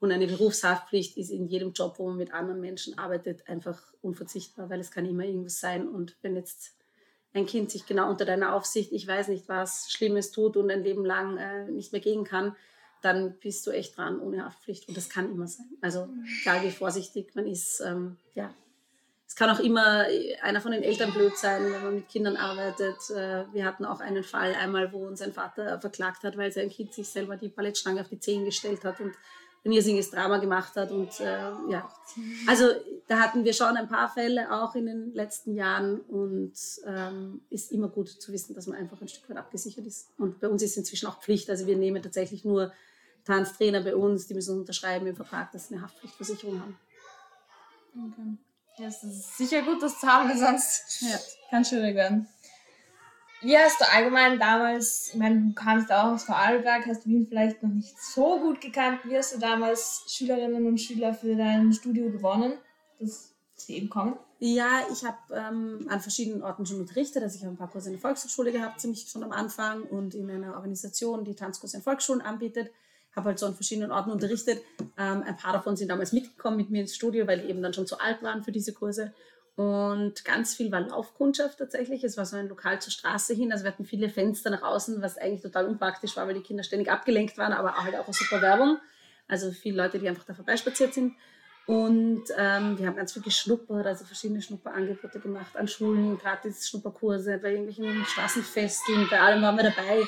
Und 0.00 0.12
eine 0.12 0.26
Berufshaftpflicht 0.26 1.18
ist 1.18 1.30
in 1.30 1.46
jedem 1.46 1.72
Job, 1.72 1.98
wo 1.98 2.08
man 2.08 2.16
mit 2.16 2.32
anderen 2.32 2.60
Menschen 2.60 2.98
arbeitet, 2.98 3.46
einfach 3.48 3.80
unverzichtbar, 4.00 4.70
weil 4.70 4.80
es 4.80 4.90
kann 4.90 5.04
immer 5.04 5.24
irgendwas 5.24 5.60
sein. 5.60 5.86
Und 5.86 6.16
wenn 6.22 6.36
jetzt 6.36 6.74
ein 7.34 7.46
Kind 7.46 7.70
sich 7.70 7.86
genau 7.86 8.08
unter 8.08 8.24
deiner 8.24 8.54
Aufsicht, 8.54 8.92
ich 8.92 9.06
weiß 9.06 9.28
nicht 9.28 9.48
was, 9.48 9.92
Schlimmes 9.92 10.32
tut 10.32 10.56
und 10.56 10.70
ein 10.70 10.82
Leben 10.82 11.04
lang 11.04 11.36
äh, 11.36 11.70
nicht 11.70 11.92
mehr 11.92 12.00
gehen 12.00 12.24
kann, 12.24 12.56
dann 13.02 13.38
bist 13.38 13.66
du 13.66 13.70
echt 13.70 13.96
dran 13.96 14.20
ohne 14.20 14.44
Haftpflicht. 14.44 14.88
Und 14.88 14.96
das 14.96 15.10
kann 15.10 15.30
immer 15.30 15.46
sein. 15.46 15.68
Also 15.82 16.08
egal 16.42 16.62
wie 16.64 16.70
vorsichtig 16.70 17.34
man 17.34 17.46
ist, 17.46 17.80
ähm, 17.80 18.16
ja. 18.34 18.52
Es 19.26 19.36
kann 19.36 19.48
auch 19.48 19.60
immer 19.60 20.06
einer 20.42 20.60
von 20.60 20.72
den 20.72 20.82
Eltern 20.82 21.12
blöd 21.12 21.36
sein, 21.36 21.62
wenn 21.62 21.84
man 21.84 21.94
mit 21.94 22.08
Kindern 22.08 22.36
arbeitet. 22.36 22.98
Äh, 23.10 23.44
wir 23.52 23.64
hatten 23.64 23.84
auch 23.84 24.00
einen 24.00 24.24
Fall 24.24 24.54
einmal, 24.54 24.92
wo 24.92 25.06
uns 25.06 25.22
ein 25.22 25.32
Vater 25.32 25.80
verklagt 25.80 26.24
hat, 26.24 26.36
weil 26.36 26.50
sein 26.50 26.68
Kind 26.68 26.94
sich 26.94 27.08
selber 27.08 27.36
die 27.36 27.48
Ballettstange 27.48 28.00
auf 28.00 28.08
die 28.08 28.18
Zehen 28.18 28.44
gestellt 28.44 28.82
hat 28.84 28.98
und 29.00 29.14
ein 29.64 29.72
irrsinniges 29.72 30.10
Drama 30.10 30.38
gemacht 30.38 30.74
hat. 30.76 30.90
Und 30.90 31.20
äh, 31.20 31.50
ja, 31.68 31.90
also 32.46 32.66
da 33.06 33.18
hatten 33.18 33.44
wir 33.44 33.52
schon 33.52 33.76
ein 33.76 33.88
paar 33.88 34.08
Fälle 34.08 34.50
auch 34.52 34.74
in 34.74 34.86
den 34.86 35.14
letzten 35.14 35.54
Jahren 35.54 36.00
und 36.00 36.54
ähm, 36.86 37.42
ist 37.50 37.72
immer 37.72 37.88
gut 37.88 38.08
zu 38.08 38.32
wissen, 38.32 38.54
dass 38.54 38.66
man 38.66 38.78
einfach 38.78 39.00
ein 39.00 39.08
Stück 39.08 39.28
weit 39.28 39.36
abgesichert 39.36 39.86
ist. 39.86 40.08
Und 40.18 40.40
bei 40.40 40.48
uns 40.48 40.62
ist 40.62 40.76
inzwischen 40.76 41.08
auch 41.08 41.20
Pflicht, 41.20 41.50
also 41.50 41.66
wir 41.66 41.76
nehmen 41.76 42.02
tatsächlich 42.02 42.44
nur 42.44 42.72
Tanztrainer 43.24 43.82
bei 43.82 43.94
uns, 43.94 44.26
die 44.26 44.34
müssen 44.34 44.58
unterschreiben 44.58 45.06
im 45.06 45.16
Vertrag, 45.16 45.52
dass 45.52 45.68
sie 45.68 45.74
eine 45.74 45.84
Haftpflichtversicherung 45.84 46.60
haben. 46.60 46.78
Okay. 47.94 48.38
Ja, 48.78 48.88
es 48.88 49.02
ist 49.02 49.36
sicher 49.36 49.62
gut, 49.62 49.82
das 49.82 50.00
zu 50.00 50.06
haben, 50.06 50.30
sonst 50.38 51.02
ja. 51.02 51.18
kann 51.50 51.62
es 51.62 51.68
schwierig 51.68 51.94
werden. 51.94 52.26
Wie 53.42 53.56
hast 53.56 53.80
du 53.80 53.90
allgemein 53.90 54.38
damals, 54.38 55.10
ich 55.12 55.18
meine, 55.18 55.40
du 55.40 55.54
kamst 55.54 55.90
auch 55.90 56.12
aus 56.12 56.24
Vorarlberg, 56.24 56.86
hast 56.86 57.06
Wien 57.06 57.26
vielleicht 57.26 57.62
noch 57.62 57.70
nicht 57.70 57.98
so 57.98 58.38
gut 58.38 58.60
gekannt. 58.60 59.00
Wie 59.04 59.16
hast 59.16 59.34
du 59.34 59.38
damals 59.38 60.04
Schülerinnen 60.08 60.66
und 60.66 60.78
Schüler 60.78 61.14
für 61.14 61.34
dein 61.34 61.72
Studio 61.72 62.10
gewonnen, 62.10 62.58
dass 62.98 63.32
sie 63.54 63.76
eben 63.76 63.88
kommen? 63.88 64.18
Ja, 64.40 64.80
ich 64.92 65.04
habe 65.04 65.16
ähm, 65.34 65.86
an 65.88 66.00
verschiedenen 66.00 66.42
Orten 66.42 66.66
schon 66.66 66.80
unterrichtet. 66.80 67.22
Also 67.22 67.36
ich 67.36 67.42
habe 67.42 67.54
ein 67.54 67.56
paar 67.56 67.70
Kurse 67.70 67.88
in 67.88 67.94
der 67.94 68.00
Volkshochschule 68.02 68.52
gehabt, 68.52 68.80
ziemlich 68.80 69.08
schon 69.08 69.22
am 69.22 69.32
Anfang 69.32 69.84
und 69.84 70.14
in 70.14 70.30
einer 70.30 70.54
Organisation, 70.56 71.24
die 71.24 71.34
Tanzkurse 71.34 71.78
in 71.78 71.82
Volksschulen 71.82 72.20
anbietet. 72.20 72.70
Habe 73.16 73.30
halt 73.30 73.38
so 73.38 73.46
an 73.46 73.54
verschiedenen 73.54 73.90
Orten 73.90 74.10
unterrichtet. 74.10 74.62
Ähm, 74.98 75.22
ein 75.26 75.36
paar 75.36 75.54
davon 75.54 75.76
sind 75.76 75.88
damals 75.88 76.12
mitgekommen 76.12 76.58
mit 76.58 76.68
mir 76.68 76.82
ins 76.82 76.94
Studio, 76.94 77.26
weil 77.26 77.40
die 77.40 77.48
eben 77.48 77.62
dann 77.62 77.72
schon 77.72 77.86
zu 77.86 77.98
alt 78.00 78.22
waren 78.22 78.44
für 78.44 78.52
diese 78.52 78.74
Kurse. 78.74 79.14
Und 79.60 80.24
ganz 80.24 80.54
viel 80.54 80.72
war 80.72 80.80
Laufkundschaft 80.80 81.58
tatsächlich. 81.58 82.02
Es 82.02 82.16
war 82.16 82.24
so 82.24 82.34
ein 82.34 82.48
Lokal 82.48 82.80
zur 82.80 82.92
Straße 82.92 83.34
hin. 83.34 83.52
Also 83.52 83.64
wir 83.64 83.72
hatten 83.72 83.84
viele 83.84 84.08
Fenster 84.08 84.48
nach 84.48 84.62
außen, 84.62 85.02
was 85.02 85.18
eigentlich 85.18 85.42
total 85.42 85.66
unpraktisch 85.66 86.16
war, 86.16 86.26
weil 86.26 86.32
die 86.32 86.40
Kinder 86.40 86.62
ständig 86.62 86.90
abgelenkt 86.90 87.36
waren, 87.36 87.52
aber 87.52 87.74
halt 87.74 87.94
auch 87.94 88.06
eine 88.06 88.14
super 88.14 88.40
Werbung. 88.40 88.78
Also 89.28 89.50
viele 89.50 89.76
Leute, 89.76 89.98
die 89.98 90.08
einfach 90.08 90.24
da 90.24 90.32
vorbeispaziert 90.32 90.94
sind. 90.94 91.12
Und 91.66 92.22
ähm, 92.38 92.78
wir 92.78 92.86
haben 92.86 92.96
ganz 92.96 93.12
viel 93.12 93.20
geschnuppert, 93.20 93.86
also 93.86 94.06
verschiedene 94.06 94.40
Schnupperangebote 94.40 95.20
gemacht 95.20 95.54
an 95.54 95.68
Schulen, 95.68 96.16
gratis 96.16 96.66
Schnupperkurse, 96.66 97.36
bei 97.36 97.50
irgendwelchen 97.50 98.02
Straßenfesten, 98.06 99.08
bei 99.10 99.20
allem 99.20 99.42
waren 99.42 99.56
wir 99.56 99.64
dabei. 99.64 100.06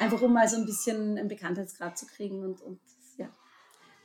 Einfach 0.00 0.20
um 0.22 0.32
mal 0.32 0.48
so 0.48 0.56
ein 0.56 0.66
bisschen 0.66 1.16
einen 1.16 1.28
Bekanntheitsgrad 1.28 1.96
zu 1.96 2.06
kriegen 2.06 2.42
und, 2.42 2.60
und. 2.62 2.80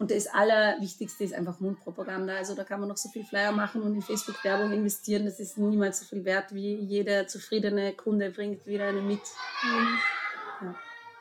Und 0.03 0.11
das 0.11 0.27
Allerwichtigste 0.27 1.23
ist 1.23 1.33
einfach 1.33 1.61
Mundpropaganda. 1.61 2.35
Also 2.35 2.55
da 2.55 2.65
kann 2.65 2.81
man 2.81 2.89
noch 2.89 2.97
so 2.97 3.07
viel 3.07 3.23
Flyer 3.23 3.53
machen 3.53 3.81
und 3.81 3.95
in 3.95 4.01
Facebook-Werbung 4.01 4.73
investieren. 4.73 5.23
Das 5.23 5.39
ist 5.39 5.57
niemals 5.57 6.01
so 6.01 6.05
viel 6.05 6.25
wert, 6.25 6.53
wie 6.53 6.75
jeder 6.75 7.25
zufriedene 7.25 7.93
Kunde 7.93 8.29
bringt 8.29 8.67
wieder 8.67 8.89
eine 8.89 9.01
mit. 9.01 9.21
Mhm. 9.63 9.99
Ja. 10.61 10.75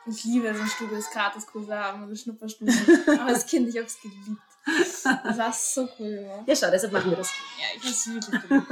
Ich 0.05 0.25
liebe 0.25 0.53
so 0.53 0.65
Studios, 0.65 1.09
Gratiskurse 1.11 1.73
haben 1.73 2.03
und 2.03 2.19
Schnupperstunden. 2.19 2.75
Aber 3.07 3.27
als 3.27 3.45
Kind, 3.45 3.69
ich 3.69 3.77
habe 3.77 3.87
es 3.87 4.01
geliebt. 4.01 4.41
Das 4.65 5.37
war 5.37 5.53
so 5.53 5.87
cool 5.97 6.17
gemacht. 6.17 6.43
Ja, 6.45 6.53
schau, 6.53 6.69
deshalb 6.69 6.91
machen 6.91 7.09
wir 7.09 7.17
das. 7.19 7.31
Ja, 7.57 7.81
ich 7.81 7.89
es 7.89 8.13
wirklich 8.13 8.41
geliebt. 8.49 8.67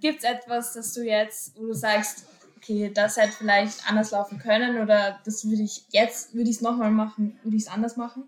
Gibt 0.00 0.18
es 0.20 0.24
etwas, 0.24 0.72
das 0.72 0.94
du 0.94 1.04
jetzt, 1.04 1.54
wo 1.54 1.66
du 1.66 1.74
sagst, 1.74 2.24
okay, 2.56 2.90
das 2.94 3.18
hätte 3.18 3.32
vielleicht 3.32 3.86
anders 3.86 4.10
laufen 4.10 4.38
können 4.38 4.78
oder 4.80 5.20
das 5.26 5.44
würde 5.44 5.64
ich 5.64 5.84
jetzt, 5.90 6.32
würde 6.32 6.48
ich 6.48 6.56
es 6.56 6.62
nochmal 6.62 6.90
machen, 6.90 7.38
würde 7.42 7.58
ich 7.58 7.64
es 7.64 7.68
anders 7.68 7.98
machen? 7.98 8.24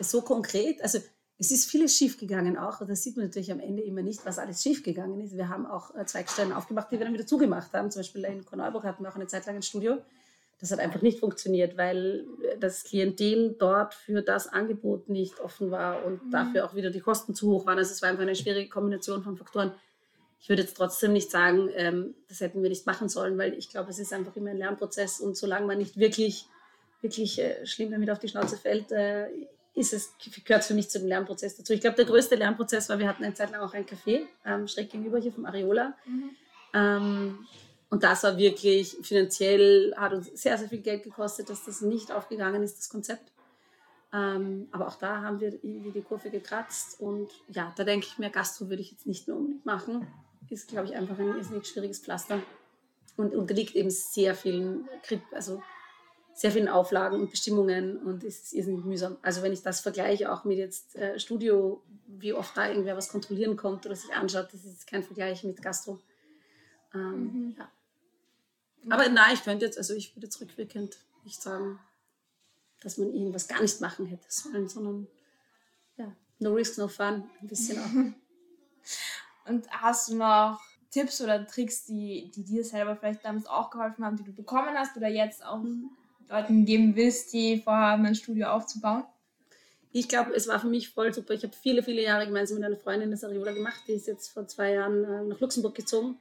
So 0.00 0.22
konkret, 0.22 0.82
also 0.82 0.98
es 1.38 1.50
ist 1.50 1.70
vieles 1.70 1.96
schiefgegangen 1.96 2.56
auch. 2.56 2.86
Das 2.86 3.02
sieht 3.02 3.16
man 3.16 3.26
natürlich 3.26 3.50
am 3.50 3.60
Ende 3.60 3.82
immer 3.82 4.02
nicht, 4.02 4.24
was 4.24 4.38
alles 4.38 4.62
schiefgegangen 4.62 5.20
ist. 5.20 5.36
Wir 5.36 5.48
haben 5.48 5.66
auch 5.66 5.94
äh, 5.94 6.04
Zweigstellen 6.06 6.52
aufgemacht, 6.52 6.90
die 6.90 6.98
wir 6.98 7.04
dann 7.04 7.14
wieder 7.14 7.26
zugemacht 7.26 7.72
haben. 7.72 7.90
Zum 7.90 8.00
Beispiel 8.00 8.24
in 8.24 8.44
Korneuburg 8.44 8.84
hatten 8.84 9.02
wir 9.02 9.10
auch 9.10 9.16
eine 9.16 9.26
Zeit 9.26 9.46
lang 9.46 9.56
ein 9.56 9.62
Studio. 9.62 9.98
Das 10.60 10.70
hat 10.70 10.78
einfach 10.78 11.02
nicht 11.02 11.18
funktioniert, 11.18 11.76
weil 11.76 12.24
das 12.60 12.84
Klientel 12.84 13.56
dort 13.58 13.92
für 13.92 14.22
das 14.22 14.46
Angebot 14.46 15.08
nicht 15.08 15.40
offen 15.40 15.70
war 15.70 16.04
und 16.04 16.24
mhm. 16.24 16.30
dafür 16.30 16.64
auch 16.64 16.74
wieder 16.74 16.90
die 16.90 17.00
Kosten 17.00 17.34
zu 17.34 17.50
hoch 17.50 17.66
waren. 17.66 17.78
Also 17.78 17.90
es 17.90 18.00
war 18.00 18.10
einfach 18.10 18.22
eine 18.22 18.36
schwierige 18.36 18.70
Kombination 18.70 19.22
von 19.22 19.36
Faktoren. 19.36 19.72
Ich 20.40 20.48
würde 20.48 20.62
jetzt 20.62 20.76
trotzdem 20.76 21.12
nicht 21.12 21.30
sagen, 21.30 21.68
ähm, 21.74 22.14
das 22.28 22.40
hätten 22.40 22.62
wir 22.62 22.70
nicht 22.70 22.86
machen 22.86 23.08
sollen, 23.08 23.36
weil 23.36 23.54
ich 23.54 23.68
glaube, 23.70 23.90
es 23.90 23.98
ist 23.98 24.12
einfach 24.12 24.36
immer 24.36 24.50
ein 24.50 24.58
Lernprozess 24.58 25.20
und 25.20 25.36
solange 25.36 25.66
man 25.66 25.78
nicht 25.78 25.96
wirklich, 25.96 26.46
wirklich 27.00 27.40
äh, 27.40 27.66
schlimm 27.66 27.90
damit 27.90 28.10
auf 28.10 28.18
die 28.18 28.28
Schnauze 28.28 28.56
fällt, 28.56 28.92
äh, 28.92 29.26
ist 29.74 29.92
es, 29.92 30.14
gehört 30.44 30.62
es 30.62 30.68
für 30.68 30.74
mich 30.74 30.88
zu 30.88 31.00
dem 31.00 31.08
Lernprozess 31.08 31.56
dazu. 31.56 31.72
Ich 31.72 31.80
glaube, 31.80 31.96
der 31.96 32.04
größte 32.04 32.36
Lernprozess 32.36 32.88
war, 32.88 32.98
wir 32.98 33.08
hatten 33.08 33.24
eine 33.24 33.34
Zeit 33.34 33.50
lang 33.50 33.60
auch 33.60 33.74
ein 33.74 33.84
Café 33.84 34.22
ähm, 34.44 34.68
schräg 34.68 34.90
gegenüber 34.90 35.18
hier 35.18 35.32
vom 35.32 35.46
Areola. 35.46 35.94
Mhm. 36.06 36.30
Ähm, 36.72 37.46
und 37.90 38.02
das 38.02 38.22
war 38.22 38.36
wirklich 38.36 38.96
finanziell, 39.02 39.94
hat 39.96 40.12
uns 40.12 40.30
sehr, 40.34 40.58
sehr 40.58 40.68
viel 40.68 40.80
Geld 40.80 41.02
gekostet, 41.02 41.50
dass 41.50 41.64
das 41.64 41.80
nicht 41.80 42.12
aufgegangen 42.12 42.62
ist, 42.62 42.78
das 42.78 42.88
Konzept. 42.88 43.32
Ähm, 44.12 44.68
aber 44.70 44.86
auch 44.86 44.96
da 44.96 45.22
haben 45.22 45.40
wir 45.40 45.52
irgendwie 45.52 45.90
die 45.90 46.02
Kurve 46.02 46.30
gekratzt. 46.30 47.00
Und 47.00 47.30
ja, 47.48 47.72
da 47.76 47.84
denke 47.84 48.06
ich 48.06 48.18
mir, 48.18 48.30
Gastro 48.30 48.68
würde 48.68 48.82
ich 48.82 48.92
jetzt 48.92 49.06
nicht 49.06 49.26
mehr 49.26 49.36
unbedingt 49.36 49.66
machen. 49.66 50.06
Ist, 50.50 50.68
glaube 50.68 50.86
ich, 50.86 50.94
einfach 50.94 51.18
ein 51.18 51.36
irrsinnig 51.36 51.66
schwieriges 51.66 51.98
Pflaster. 51.98 52.40
Und 53.16 53.34
unterliegt 53.34 53.74
eben 53.74 53.90
sehr 53.90 54.34
vielen, 54.34 54.88
also 55.32 55.62
sehr 56.34 56.50
vielen 56.50 56.68
Auflagen 56.68 57.20
und 57.20 57.30
Bestimmungen 57.30 57.96
und 57.98 58.24
ist 58.24 58.52
irrsinnig 58.52 58.84
mühsam. 58.84 59.16
Also 59.22 59.42
wenn 59.42 59.52
ich 59.52 59.62
das 59.62 59.80
vergleiche 59.80 60.32
auch 60.32 60.44
mit 60.44 60.58
jetzt 60.58 60.96
äh, 60.96 61.18
Studio, 61.18 61.82
wie 62.06 62.32
oft 62.32 62.56
da 62.56 62.68
irgendwer 62.68 62.96
was 62.96 63.08
kontrollieren 63.08 63.56
kommt 63.56 63.86
oder 63.86 63.94
sich 63.94 64.12
anschaut, 64.12 64.48
das 64.52 64.64
ist 64.64 64.86
kein 64.86 65.04
Vergleich 65.04 65.44
mit 65.44 65.62
Gastro. 65.62 66.00
Ähm, 66.92 67.22
mhm. 67.22 67.56
ja. 67.56 67.70
Aber 68.90 69.08
nein, 69.08 69.34
ich 69.34 69.44
könnte 69.44 69.64
jetzt, 69.64 69.78
also 69.78 69.94
ich 69.94 70.14
würde 70.16 70.26
jetzt 70.26 70.40
rückwirkend 70.40 70.98
nicht 71.24 71.40
sagen, 71.40 71.78
dass 72.82 72.98
man 72.98 73.12
irgendwas 73.14 73.48
gar 73.48 73.62
nicht 73.62 73.80
machen 73.80 74.06
hätte 74.06 74.26
sollen, 74.28 74.68
sondern 74.68 75.06
ja, 75.96 76.14
no 76.40 76.52
risk, 76.52 76.78
no 76.78 76.88
fun, 76.88 77.30
ein 77.40 77.48
bisschen 77.48 77.78
auch. 77.78 79.48
Und 79.50 79.70
hast 79.70 80.08
du 80.08 80.16
noch 80.16 80.60
Tipps 80.90 81.20
oder 81.20 81.46
Tricks, 81.46 81.84
die, 81.84 82.30
die 82.34 82.44
dir 82.44 82.64
selber 82.64 82.96
vielleicht 82.96 83.24
damals 83.24 83.46
auch 83.46 83.70
geholfen 83.70 84.04
haben, 84.04 84.16
die 84.16 84.24
du 84.24 84.32
bekommen 84.32 84.76
hast 84.76 84.96
oder 84.96 85.08
jetzt 85.08 85.44
auch 85.44 85.62
Leuten 86.28 86.64
geben 86.64 86.96
willst, 86.96 87.32
die 87.32 87.60
vorhaben, 87.60 88.06
ein 88.06 88.14
Studio 88.14 88.48
aufzubauen? 88.48 89.04
Ich 89.92 90.08
glaube, 90.08 90.32
es 90.34 90.48
war 90.48 90.58
für 90.58 90.66
mich 90.66 90.88
voll 90.88 91.14
super. 91.14 91.34
Ich 91.34 91.44
habe 91.44 91.54
viele, 91.54 91.82
viele 91.82 92.02
Jahre 92.02 92.26
gemeinsam 92.26 92.58
mit 92.58 92.66
einer 92.66 92.76
Freundin 92.76 93.10
das 93.10 93.22
Ariola 93.22 93.52
gemacht. 93.52 93.80
Die 93.86 93.92
ist 93.92 94.08
jetzt 94.08 94.28
vor 94.28 94.46
zwei 94.48 94.72
Jahren 94.72 95.04
äh, 95.04 95.24
nach 95.24 95.40
Luxemburg 95.40 95.74
gezogen 95.74 96.18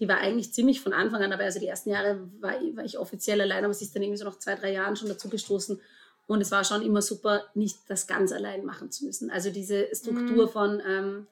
die 0.00 0.08
war 0.08 0.18
eigentlich 0.18 0.52
ziemlich 0.52 0.80
von 0.80 0.92
Anfang 0.92 1.22
an 1.22 1.30
dabei. 1.30 1.44
Also 1.44 1.60
die 1.60 1.68
ersten 1.68 1.90
Jahre 1.90 2.28
war, 2.40 2.54
war 2.74 2.84
ich 2.84 2.98
offiziell 2.98 3.40
allein, 3.40 3.64
aber 3.64 3.74
sie 3.74 3.84
ist 3.84 3.94
dann 3.94 4.02
irgendwie 4.02 4.18
so 4.18 4.24
nach 4.24 4.38
zwei, 4.38 4.54
drei 4.54 4.72
Jahren 4.72 4.96
schon 4.96 5.08
dazu 5.08 5.28
gestoßen. 5.28 5.80
Und 6.26 6.40
es 6.40 6.50
war 6.50 6.64
schon 6.64 6.82
immer 6.82 7.02
super, 7.02 7.44
nicht 7.54 7.78
das 7.88 8.06
ganz 8.06 8.32
allein 8.32 8.64
machen 8.64 8.90
zu 8.90 9.04
müssen. 9.04 9.30
Also 9.30 9.50
diese 9.50 9.88
Struktur 9.94 10.46
mhm. 10.46 10.50
von, 10.50 10.82
ähm, 10.86 11.26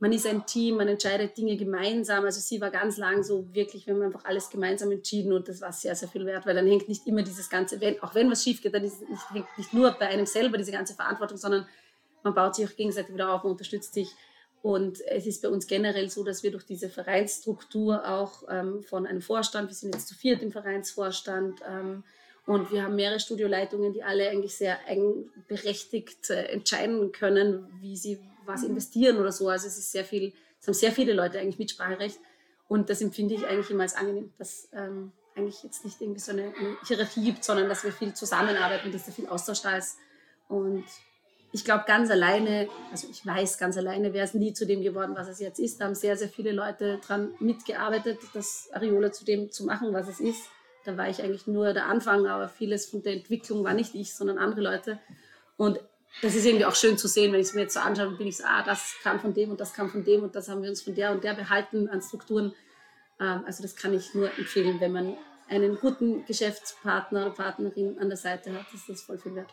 man 0.00 0.12
ist 0.12 0.26
ein 0.26 0.46
Team, 0.46 0.76
man 0.76 0.88
entscheidet 0.88 1.36
Dinge 1.36 1.56
gemeinsam. 1.56 2.24
Also 2.24 2.40
sie 2.40 2.60
war 2.60 2.70
ganz 2.70 2.96
lang 2.96 3.22
so 3.22 3.46
wirklich, 3.54 3.86
wir 3.86 3.94
haben 3.94 4.02
einfach 4.02 4.24
alles 4.24 4.48
gemeinsam 4.48 4.90
entschieden 4.90 5.32
und 5.32 5.46
das 5.46 5.60
war 5.60 5.72
sehr, 5.72 5.94
sehr 5.94 6.08
viel 6.08 6.24
wert, 6.24 6.46
weil 6.46 6.54
dann 6.54 6.66
hängt 6.66 6.88
nicht 6.88 7.06
immer 7.06 7.22
dieses 7.22 7.50
ganze, 7.50 7.80
wenn, 7.80 8.02
auch 8.02 8.14
wenn 8.14 8.30
was 8.30 8.42
schief 8.42 8.62
geht, 8.62 8.74
dann 8.74 8.82
ist 8.82 9.02
nicht, 9.08 9.30
hängt 9.30 9.58
nicht 9.58 9.74
nur 9.74 9.92
bei 9.92 10.08
einem 10.08 10.24
selber 10.24 10.56
diese 10.56 10.72
ganze 10.72 10.94
Verantwortung, 10.94 11.36
sondern 11.36 11.66
man 12.22 12.34
baut 12.34 12.54
sich 12.54 12.66
auch 12.66 12.74
gegenseitig 12.74 13.14
wieder 13.14 13.32
auf, 13.32 13.44
man 13.44 13.52
unterstützt 13.52 13.92
sich. 13.92 14.10
Und 14.62 15.00
es 15.06 15.26
ist 15.26 15.42
bei 15.42 15.48
uns 15.48 15.66
generell 15.66 16.10
so, 16.10 16.24
dass 16.24 16.42
wir 16.42 16.50
durch 16.50 16.64
diese 16.64 16.88
Vereinsstruktur 16.88 18.06
auch 18.06 18.44
ähm, 18.50 18.82
von 18.82 19.06
einem 19.06 19.22
Vorstand, 19.22 19.68
wir 19.68 19.74
sind 19.74 19.94
jetzt 19.94 20.08
zu 20.08 20.14
viert 20.14 20.42
im 20.42 20.50
Vereinsvorstand, 20.52 21.60
ähm, 21.66 22.04
und 22.46 22.72
wir 22.72 22.82
haben 22.82 22.96
mehrere 22.96 23.20
Studioleitungen, 23.20 23.92
die 23.92 24.02
alle 24.02 24.28
eigentlich 24.28 24.56
sehr 24.56 24.78
eigenberechtigt 24.86 26.30
äh, 26.30 26.46
entscheiden 26.46 27.12
können, 27.12 27.68
wie 27.80 27.96
sie 27.96 28.18
was 28.50 28.62
investieren 28.62 29.18
oder 29.18 29.32
so. 29.32 29.48
Also 29.48 29.66
es 29.66 29.78
ist 29.78 29.92
sehr 29.92 30.04
viel, 30.04 30.32
es 30.60 30.66
haben 30.66 30.74
sehr 30.74 30.92
viele 30.92 31.12
Leute 31.12 31.38
eigentlich 31.38 31.58
Mitspracherecht. 31.58 32.18
Und 32.68 32.88
das 32.88 33.00
empfinde 33.00 33.34
ich 33.34 33.46
eigentlich 33.46 33.70
immer 33.70 33.82
als 33.82 33.96
angenehm, 33.96 34.32
dass 34.38 34.68
ähm, 34.72 35.12
eigentlich 35.34 35.62
jetzt 35.62 35.84
nicht 35.84 36.00
irgendwie 36.00 36.20
so 36.20 36.32
eine, 36.32 36.44
eine 36.44 36.76
Hierarchie 36.86 37.24
gibt, 37.24 37.44
sondern 37.44 37.68
dass 37.68 37.84
wir 37.84 37.92
viel 37.92 38.14
zusammenarbeiten, 38.14 38.92
dass 38.92 39.06
da 39.06 39.12
viel 39.12 39.26
Austausch 39.28 39.62
da 39.62 39.76
ist. 39.76 39.98
Und 40.48 40.84
ich 41.52 41.64
glaube, 41.64 41.84
ganz 41.86 42.10
alleine, 42.10 42.68
also 42.92 43.08
ich 43.10 43.26
weiß, 43.26 43.58
ganz 43.58 43.76
alleine 43.76 44.12
wäre 44.12 44.24
es 44.24 44.34
nie 44.34 44.52
zu 44.52 44.66
dem 44.66 44.82
geworden, 44.82 45.14
was 45.16 45.28
es 45.28 45.40
jetzt 45.40 45.58
ist. 45.58 45.80
Da 45.80 45.86
haben 45.86 45.94
sehr, 45.94 46.16
sehr 46.16 46.28
viele 46.28 46.52
Leute 46.52 47.00
daran 47.02 47.34
mitgearbeitet, 47.40 48.18
das 48.34 48.68
Areola 48.72 49.10
zu 49.10 49.24
dem 49.24 49.50
zu 49.50 49.64
machen, 49.64 49.92
was 49.92 50.08
es 50.08 50.20
ist. 50.20 50.44
Da 50.84 50.96
war 50.96 51.08
ich 51.08 51.22
eigentlich 51.22 51.46
nur 51.46 51.72
der 51.72 51.86
Anfang, 51.86 52.26
aber 52.26 52.48
vieles 52.48 52.86
von 52.86 53.02
der 53.02 53.14
Entwicklung 53.14 53.64
war 53.64 53.74
nicht 53.74 53.94
ich, 53.94 54.14
sondern 54.14 54.38
andere 54.38 54.60
Leute. 54.60 54.98
Und 55.56 55.80
das 56.22 56.34
ist 56.34 56.44
irgendwie 56.44 56.66
auch 56.66 56.74
schön 56.74 56.98
zu 56.98 57.08
sehen, 57.08 57.32
wenn 57.32 57.40
ich 57.40 57.48
es 57.48 57.54
mir 57.54 57.62
jetzt 57.62 57.74
so 57.74 57.80
anschaue, 57.80 58.10
bin 58.10 58.26
ich 58.26 58.36
so, 58.36 58.44
ah, 58.44 58.62
das 58.62 58.96
kam 59.02 59.20
von 59.20 59.32
dem 59.32 59.50
und 59.50 59.60
das 59.60 59.72
kam 59.72 59.90
von 59.90 60.04
dem 60.04 60.22
und 60.22 60.34
das 60.34 60.48
haben 60.48 60.62
wir 60.62 60.68
uns 60.68 60.82
von 60.82 60.94
der 60.94 61.12
und 61.12 61.24
der 61.24 61.34
behalten 61.34 61.88
an 61.88 62.02
Strukturen. 62.02 62.54
Ähm, 63.20 63.42
also 63.46 63.62
das 63.62 63.76
kann 63.76 63.94
ich 63.94 64.14
nur 64.14 64.30
empfehlen, 64.38 64.80
wenn 64.80 64.92
man 64.92 65.16
einen 65.48 65.76
guten 65.78 66.24
Geschäftspartner 66.26 67.26
oder 67.26 67.34
Partnerin 67.34 67.98
an 67.98 68.08
der 68.08 68.18
Seite 68.18 68.52
hat, 68.52 68.66
ist 68.72 68.88
das 68.88 69.02
voll 69.02 69.18
viel 69.18 69.34
wert. 69.34 69.52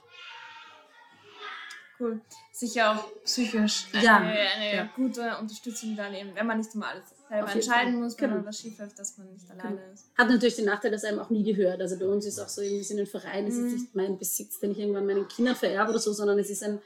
Cool. 1.99 2.21
Sicher 2.51 2.91
auch 2.91 3.23
psychisch 3.23 3.87
eine, 3.93 4.03
ja. 4.03 4.17
eine 4.17 4.75
ja. 4.75 4.89
gute 4.95 5.37
Unterstützung 5.37 5.95
dann 5.95 6.13
eben, 6.13 6.35
wenn 6.35 6.45
man 6.45 6.59
nicht 6.59 6.73
immer 6.75 6.89
alles 6.89 7.16
selber 7.27 7.51
entscheiden 7.51 7.93
Fall. 7.93 8.01
muss, 8.01 8.19
wenn 8.19 8.29
genau. 8.29 8.45
was 8.45 8.59
schief 8.59 8.77
läuft, 8.79 8.99
dass 8.99 9.17
man 9.17 9.31
nicht 9.31 9.49
alleine 9.49 9.77
genau. 9.77 9.93
ist. 9.93 10.05
Hat 10.17 10.29
natürlich 10.29 10.55
den 10.55 10.65
Nachteil, 10.65 10.91
dass 10.91 11.03
einem 11.03 11.19
auch 11.19 11.29
nie 11.29 11.43
gehört. 11.43 11.81
Also 11.81 11.97
bei 11.97 12.05
uns 12.05 12.25
ist 12.25 12.39
auch 12.39 12.49
so, 12.49 12.61
wir 12.61 12.83
sind 12.83 12.99
ein 12.99 13.07
Verein, 13.07 13.47
es 13.47 13.55
ist 13.55 13.61
mhm. 13.61 13.73
nicht 13.73 13.95
mein 13.95 14.17
Besitz, 14.17 14.59
den 14.59 14.71
ich 14.71 14.79
irgendwann 14.79 15.05
meinen 15.05 15.27
Kindern 15.27 15.55
vererbe 15.55 15.91
oder 15.91 15.99
so, 15.99 16.13
sondern 16.13 16.39
es 16.39 16.49
ist 16.49 16.63
ein, 16.63 16.79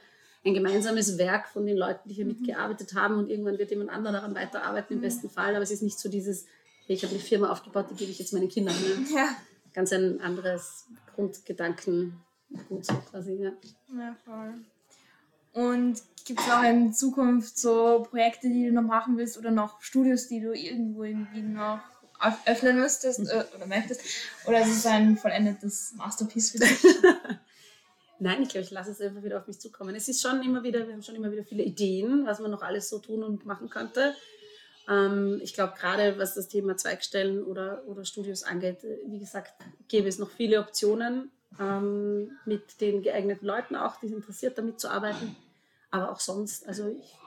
ein 0.44 0.54
gemeinsames 0.54 1.18
Werk 1.18 1.48
von 1.48 1.66
den 1.66 1.76
Leuten, 1.76 2.08
die 2.08 2.14
hier 2.14 2.24
mhm. 2.24 2.32
mitgearbeitet 2.32 2.94
haben 2.94 3.18
und 3.18 3.30
irgendwann 3.30 3.58
wird 3.58 3.70
jemand 3.70 3.90
anderer 3.90 4.14
daran 4.14 4.34
weiterarbeiten, 4.34 4.94
im 4.94 4.98
mhm. 4.98 5.02
besten 5.02 5.30
Fall. 5.30 5.54
Aber 5.54 5.62
es 5.62 5.70
ist 5.70 5.82
nicht 5.82 5.98
so 5.98 6.08
dieses, 6.08 6.46
ich 6.86 7.02
habe 7.02 7.14
eine 7.14 7.22
Firma 7.22 7.50
aufgebaut, 7.50 7.86
die 7.90 7.94
gebe 7.94 8.10
ich 8.10 8.18
jetzt 8.18 8.32
meinen 8.32 8.48
Kindern. 8.48 8.74
Ne? 8.74 9.06
Ja. 9.14 9.28
Ganz 9.74 9.90
ein 9.92 10.20
anderes 10.20 10.84
Grundgedanken. 11.14 12.20
Gut, 12.68 12.84
so 12.84 12.92
quasi, 13.10 13.36
ja. 13.36 13.52
Ja, 13.96 14.14
voll. 14.22 14.54
Und 15.52 16.02
gibt 16.24 16.40
es 16.40 16.48
auch 16.48 16.62
in 16.62 16.92
Zukunft 16.92 17.58
so 17.58 18.06
Projekte, 18.08 18.48
die 18.48 18.66
du 18.66 18.72
noch 18.72 18.82
machen 18.82 19.16
willst 19.16 19.36
oder 19.38 19.50
noch 19.50 19.80
Studios, 19.82 20.28
die 20.28 20.40
du 20.40 20.52
irgendwo 20.52 21.04
irgendwie 21.04 21.42
noch 21.42 21.80
öffnen 22.46 22.78
müsstest 22.78 23.20
äh, 23.20 23.44
oder 23.54 23.66
möchtest? 23.66 24.00
Oder 24.46 24.62
ist 24.62 24.76
es 24.76 24.86
ein 24.86 25.16
vollendetes 25.16 25.94
Masterpiece 25.96 26.52
für 26.52 26.58
dich? 26.58 26.84
Nein, 28.18 28.42
ich 28.42 28.50
glaube, 28.50 28.64
ich 28.64 28.70
lasse 28.70 28.92
es 28.92 29.00
einfach 29.00 29.24
wieder 29.24 29.38
auf 29.38 29.48
mich 29.48 29.58
zukommen. 29.58 29.96
Es 29.96 30.06
ist 30.08 30.22
schon 30.22 30.42
immer 30.42 30.62
wieder, 30.62 30.86
wir 30.86 30.94
haben 30.94 31.02
schon 31.02 31.16
immer 31.16 31.32
wieder 31.32 31.44
viele 31.44 31.64
Ideen, 31.64 32.24
was 32.24 32.38
man 32.38 32.52
noch 32.52 32.62
alles 32.62 32.88
so 32.88 33.00
tun 33.00 33.24
und 33.24 33.44
machen 33.44 33.68
könnte. 33.68 34.14
Ähm, 34.88 35.40
ich 35.42 35.54
glaube, 35.54 35.74
gerade 35.76 36.18
was 36.18 36.34
das 36.34 36.48
Thema 36.48 36.76
Zweigstellen 36.76 37.42
oder, 37.42 37.82
oder 37.86 38.04
Studios 38.04 38.44
angeht, 38.44 38.84
äh, 38.84 38.98
wie 39.06 39.18
gesagt, 39.18 39.54
gäbe 39.88 40.08
es 40.08 40.18
noch 40.18 40.30
viele 40.30 40.60
Optionen 40.60 41.32
ähm, 41.60 42.38
mit 42.44 42.80
den 42.80 43.02
geeigneten 43.02 43.46
Leuten 43.46 43.76
auch, 43.76 43.96
die 44.00 44.08
sind 44.08 44.18
interessiert, 44.18 44.58
damit 44.58 44.80
zu 44.80 44.90
arbeiten. 44.90 45.36
Aber 45.90 46.10
auch 46.10 46.20
sonst, 46.20 46.66
also 46.66 46.88
ich, 46.88 47.18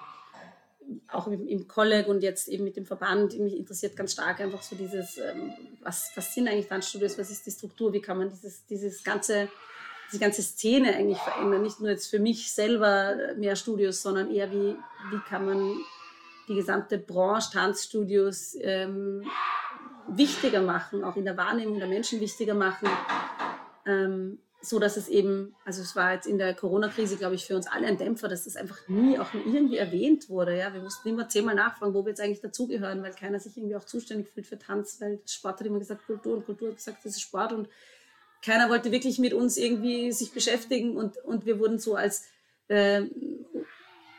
auch 1.07 1.27
im, 1.27 1.47
im 1.47 1.67
Kolleg 1.67 2.07
und 2.07 2.21
jetzt 2.21 2.47
eben 2.47 2.63
mit 2.63 2.77
dem 2.77 2.85
Verband, 2.85 3.37
mich 3.39 3.55
interessiert 3.55 3.95
ganz 3.95 4.13
stark 4.13 4.39
einfach 4.39 4.61
so 4.61 4.75
dieses, 4.75 5.17
ähm, 5.17 5.53
was, 5.81 6.11
was 6.15 6.33
sind 6.33 6.47
eigentlich 6.47 6.67
Tanzstudios, 6.67 7.17
was 7.17 7.31
ist 7.31 7.45
die 7.45 7.51
Struktur, 7.51 7.93
wie 7.93 8.01
kann 8.01 8.17
man 8.17 8.29
dieses, 8.29 8.65
dieses 8.65 9.03
ganze, 9.03 9.49
diese 10.11 10.19
ganze 10.19 10.41
Szene 10.41 10.95
eigentlich 10.95 11.19
verändern. 11.19 11.61
Nicht 11.61 11.79
nur 11.79 11.89
jetzt 11.89 12.09
für 12.09 12.19
mich 12.19 12.51
selber 12.51 13.15
mehr 13.35 13.55
Studios, 13.55 14.01
sondern 14.01 14.31
eher 14.31 14.51
wie, 14.51 14.75
wie 15.11 15.19
kann 15.27 15.45
man 15.45 15.77
die 16.47 16.55
gesamte 16.55 16.99
Branche 16.99 17.51
Tanzstudios 17.53 18.55
ähm, 18.59 19.23
wichtiger 20.07 20.61
machen, 20.61 21.03
auch 21.03 21.15
in 21.15 21.25
der 21.25 21.37
Wahrnehmung 21.37 21.79
der 21.79 21.87
Menschen 21.87 22.19
wichtiger 22.19 22.53
machen 22.53 22.87
Ähm, 23.85 24.39
so 24.61 24.79
dass 24.79 24.97
es 24.97 25.07
eben, 25.07 25.55
also 25.63 25.81
es 25.81 25.95
war 25.95 26.13
jetzt 26.13 26.25
in 26.25 26.37
der 26.37 26.53
Corona-Krise, 26.53 27.17
glaube 27.17 27.35
ich, 27.35 27.45
für 27.45 27.55
uns 27.55 27.67
alle 27.67 27.87
ein 27.87 27.97
Dämpfer, 27.97 28.27
dass 28.27 28.45
das 28.45 28.55
einfach 28.55 28.87
nie 28.87 29.19
auch 29.19 29.31
nur 29.33 29.45
irgendwie 29.45 29.77
erwähnt 29.77 30.29
wurde. 30.29 30.57
Ja? 30.57 30.73
Wir 30.73 30.81
mussten 30.81 31.07
immer 31.07 31.29
zehnmal 31.29 31.55
nachfragen, 31.55 31.93
wo 31.93 32.03
wir 32.03 32.09
jetzt 32.09 32.21
eigentlich 32.21 32.41
dazugehören, 32.41 33.03
weil 33.03 33.13
keiner 33.13 33.39
sich 33.39 33.55
irgendwie 33.57 33.75
auch 33.75 33.83
zuständig 33.83 34.29
fühlt 34.29 34.47
für 34.47 34.57
Tanz, 34.57 34.97
weil 34.99 35.19
Sport 35.27 35.59
hat 35.59 35.67
immer 35.67 35.79
gesagt 35.79 36.05
Kultur 36.07 36.37
und 36.37 36.45
Kultur 36.45 36.69
hat 36.69 36.77
gesagt, 36.77 37.05
das 37.05 37.13
ist 37.13 37.21
Sport 37.21 37.53
und 37.53 37.69
keiner 38.43 38.69
wollte 38.69 38.91
wirklich 38.91 39.19
mit 39.19 39.33
uns 39.33 39.57
irgendwie 39.57 40.11
sich 40.11 40.31
beschäftigen 40.31 40.97
und, 40.97 41.17
und 41.17 41.45
wir 41.45 41.59
wurden 41.59 41.79
so 41.79 41.95
als 41.95 42.25
äh, 42.67 43.03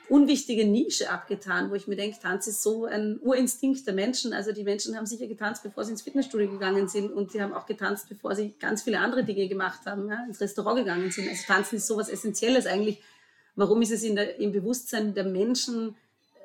unwichtige 0.09 0.67
Nische 0.67 1.11
abgetan, 1.11 1.71
wo 1.71 1.75
ich 1.75 1.87
mir 1.87 1.97
denke, 1.97 2.19
Tanz 2.21 2.47
ist 2.47 2.63
so 2.63 2.85
ein 2.85 3.19
Urinstinkt 3.21 3.87
der 3.87 3.95
Menschen. 3.95 4.33
Also 4.33 4.53
die 4.53 4.63
Menschen 4.63 4.97
haben 4.97 5.07
sicher 5.07 5.27
getanzt, 5.27 5.63
bevor 5.63 5.85
sie 5.85 5.93
ins 5.93 6.03
Fitnessstudio 6.03 6.51
gegangen 6.51 6.89
sind 6.89 7.13
und 7.13 7.33
sie 7.33 7.43
haben 7.43 7.53
auch 7.53 7.67
getanzt, 7.67 8.09
bevor 8.09 8.35
sie 8.35 8.55
ganz 8.61 8.83
viele 8.83 9.01
andere 9.01 9.25
Dinge 9.25 9.49
gemacht 9.49 9.81
haben, 9.87 10.09
ja, 10.09 10.25
ins 10.27 10.41
Restaurant 10.41 10.79
gegangen 10.79 11.11
sind. 11.11 11.29
Also 11.29 11.43
Tanzen 11.47 11.77
ist 11.77 11.87
so 11.87 11.97
was 11.97 12.09
Essentielles 12.09 12.67
eigentlich. 12.67 13.03
Warum 13.57 13.83
ist 13.83 13.91
es 13.91 14.03
in 14.03 14.17
der, 14.17 14.39
im 14.39 14.53
Bewusstsein 14.53 15.15
der 15.15 15.25
Menschen 15.25 15.97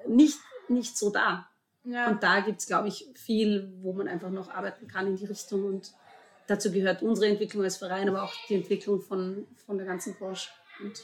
nicht, 0.07 0.39
nicht 0.69 0.97
so 0.97 1.09
da? 1.09 1.47
Ja. 1.83 2.09
Und 2.09 2.23
da 2.23 2.39
gibt 2.39 2.59
es, 2.59 2.67
glaube 2.67 2.87
ich, 2.87 3.09
viel, 3.15 3.73
wo 3.81 3.93
man 3.93 4.07
einfach 4.07 4.29
noch 4.29 4.49
arbeiten 4.49 4.87
kann 4.87 5.07
in 5.07 5.17
die 5.17 5.25
Richtung. 5.25 5.65
Und 5.65 5.91
dazu 6.47 6.71
gehört 6.71 7.01
unsere 7.01 7.27
Entwicklung 7.27 7.63
als 7.63 7.77
Verein, 7.77 8.09
aber 8.09 8.23
auch 8.23 8.33
die 8.49 8.55
Entwicklung 8.55 9.01
von, 9.01 9.45
von 9.65 9.77
der 9.77 9.87
ganzen 9.87 10.15
Branche. 10.15 10.49
Und 10.81 11.03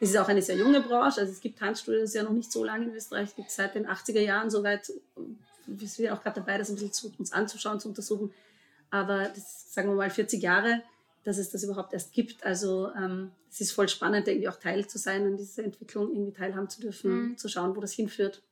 es 0.00 0.10
ist 0.10 0.16
auch 0.16 0.28
eine 0.28 0.40
sehr 0.40 0.56
junge 0.56 0.80
Branche. 0.80 1.20
Also 1.20 1.32
es 1.32 1.40
gibt 1.40 1.58
Tanzstudios 1.58 2.14
ja 2.14 2.22
noch 2.22 2.32
nicht 2.32 2.50
so 2.50 2.64
lange 2.64 2.86
in 2.86 2.94
Österreich. 2.94 3.28
Es 3.28 3.36
gibt 3.36 3.50
seit 3.50 3.74
den 3.74 3.86
80er 3.86 4.20
Jahren 4.20 4.50
soweit. 4.50 4.90
Wir 5.66 5.88
sind 5.88 6.08
auch 6.10 6.22
gerade 6.22 6.40
dabei, 6.40 6.56
das 6.56 6.70
ein 6.70 6.74
bisschen 6.74 6.92
zu, 6.92 7.12
uns 7.18 7.32
anzuschauen, 7.32 7.78
zu 7.78 7.88
untersuchen. 7.88 8.32
Aber 8.90 9.28
das 9.28 9.72
sagen 9.72 9.90
wir 9.90 9.96
mal 9.96 10.10
40 10.10 10.42
Jahre, 10.42 10.82
dass 11.22 11.36
es 11.36 11.50
das 11.50 11.62
überhaupt 11.64 11.92
erst 11.92 12.12
gibt. 12.12 12.44
Also 12.44 12.90
ähm, 12.96 13.30
es 13.50 13.60
ist 13.60 13.72
voll 13.72 13.88
spannend, 13.88 14.26
irgendwie 14.26 14.48
auch 14.48 14.56
Teil 14.56 14.86
zu 14.86 14.98
sein 14.98 15.26
an 15.26 15.36
dieser 15.36 15.64
Entwicklung, 15.64 16.10
irgendwie 16.10 16.32
teilhaben 16.32 16.70
zu 16.70 16.80
dürfen, 16.80 17.10
mhm. 17.12 17.36
zu 17.36 17.48
schauen, 17.48 17.76
wo 17.76 17.80
das 17.80 17.92
hinführt, 17.92 18.42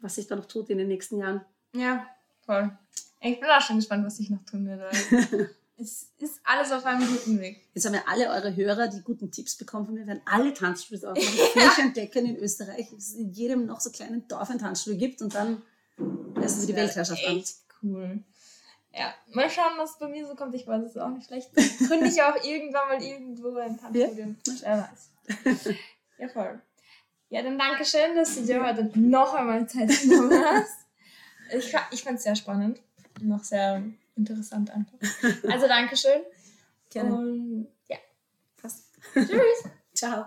was 0.00 0.14
sich 0.14 0.28
da 0.28 0.36
noch 0.36 0.46
tut 0.46 0.70
in 0.70 0.78
den 0.78 0.88
nächsten 0.88 1.18
Jahren. 1.18 1.40
Ja, 1.74 2.06
voll. 2.44 2.70
Ich 3.20 3.40
bin 3.40 3.48
auch 3.48 3.60
schon 3.60 3.76
gespannt, 3.76 4.06
was 4.06 4.18
sich 4.18 4.30
noch 4.30 4.44
tun 4.44 4.66
wird. 4.68 5.50
es 5.78 6.10
ist 6.18 6.40
alles 6.44 6.72
auf 6.72 6.84
einem 6.86 7.06
guten 7.06 7.40
Weg. 7.40 7.68
Jetzt 7.74 7.84
haben 7.84 7.92
wir 7.92 8.08
alle 8.08 8.30
eure 8.30 8.56
Hörer, 8.56 8.88
die 8.88 9.02
guten 9.02 9.30
Tipps 9.30 9.56
bekommen 9.56 9.86
von 9.86 9.94
mir, 9.94 10.06
werden 10.06 10.22
alle 10.24 10.54
Tanzstudios 10.54 11.04
aufmachen, 11.04 11.38
flächendeckend 11.52 12.28
in 12.28 12.36
Österreich, 12.36 12.92
es 12.96 13.14
in 13.14 13.30
jedem 13.30 13.66
noch 13.66 13.80
so 13.80 13.90
kleinen 13.90 14.26
Dorf 14.28 14.50
ein 14.50 14.58
Tanzstudio 14.58 14.98
gibt 14.98 15.20
und 15.22 15.34
dann 15.34 15.62
lassen 16.34 16.60
sie 16.60 16.66
die 16.66 16.76
Weltherrschaft 16.76 17.24
an. 17.26 17.44
cool. 17.82 18.24
Ja, 18.92 19.14
mal 19.34 19.50
schauen, 19.50 19.74
was 19.76 19.98
bei 19.98 20.08
mir 20.08 20.26
so 20.26 20.34
kommt. 20.34 20.54
Ich 20.54 20.66
weiß 20.66 20.82
es 20.84 20.96
auch 20.96 21.10
nicht. 21.10 21.26
Vielleicht 21.26 21.54
gründe 21.86 22.08
ich 22.08 22.22
auch 22.22 22.42
irgendwann 22.42 22.88
mal 22.88 23.02
irgendwo 23.02 23.54
ein 23.56 23.78
Tanzstudio. 23.78 24.34
Ja. 24.46 24.54
Wer 24.62 24.88
weiß. 25.44 25.74
Ja, 26.18 26.28
voll. 26.30 26.62
Ja, 27.28 27.42
dann 27.42 27.58
danke 27.58 27.84
schön, 27.84 28.16
dass 28.16 28.36
du 28.36 28.46
dir 28.46 28.64
heute 28.64 28.90
noch 28.98 29.34
einmal 29.34 29.68
Zeit 29.68 29.90
genommen 30.00 30.42
hast. 30.42 30.86
Ich, 31.52 31.74
ich 31.90 32.02
fand 32.02 32.16
es 32.16 32.22
sehr 32.22 32.36
spannend. 32.36 32.80
Noch 33.20 33.44
sehr 33.44 33.82
interessant 34.16 34.70
einfach. 34.70 34.98
Also 35.50 35.66
Dankeschön. 35.68 36.22
Gerne. 36.90 37.14
Und 37.14 37.68
ja, 37.88 37.98
passt. 38.56 38.86
Tschüss. 39.14 39.70
Ciao. 39.94 40.26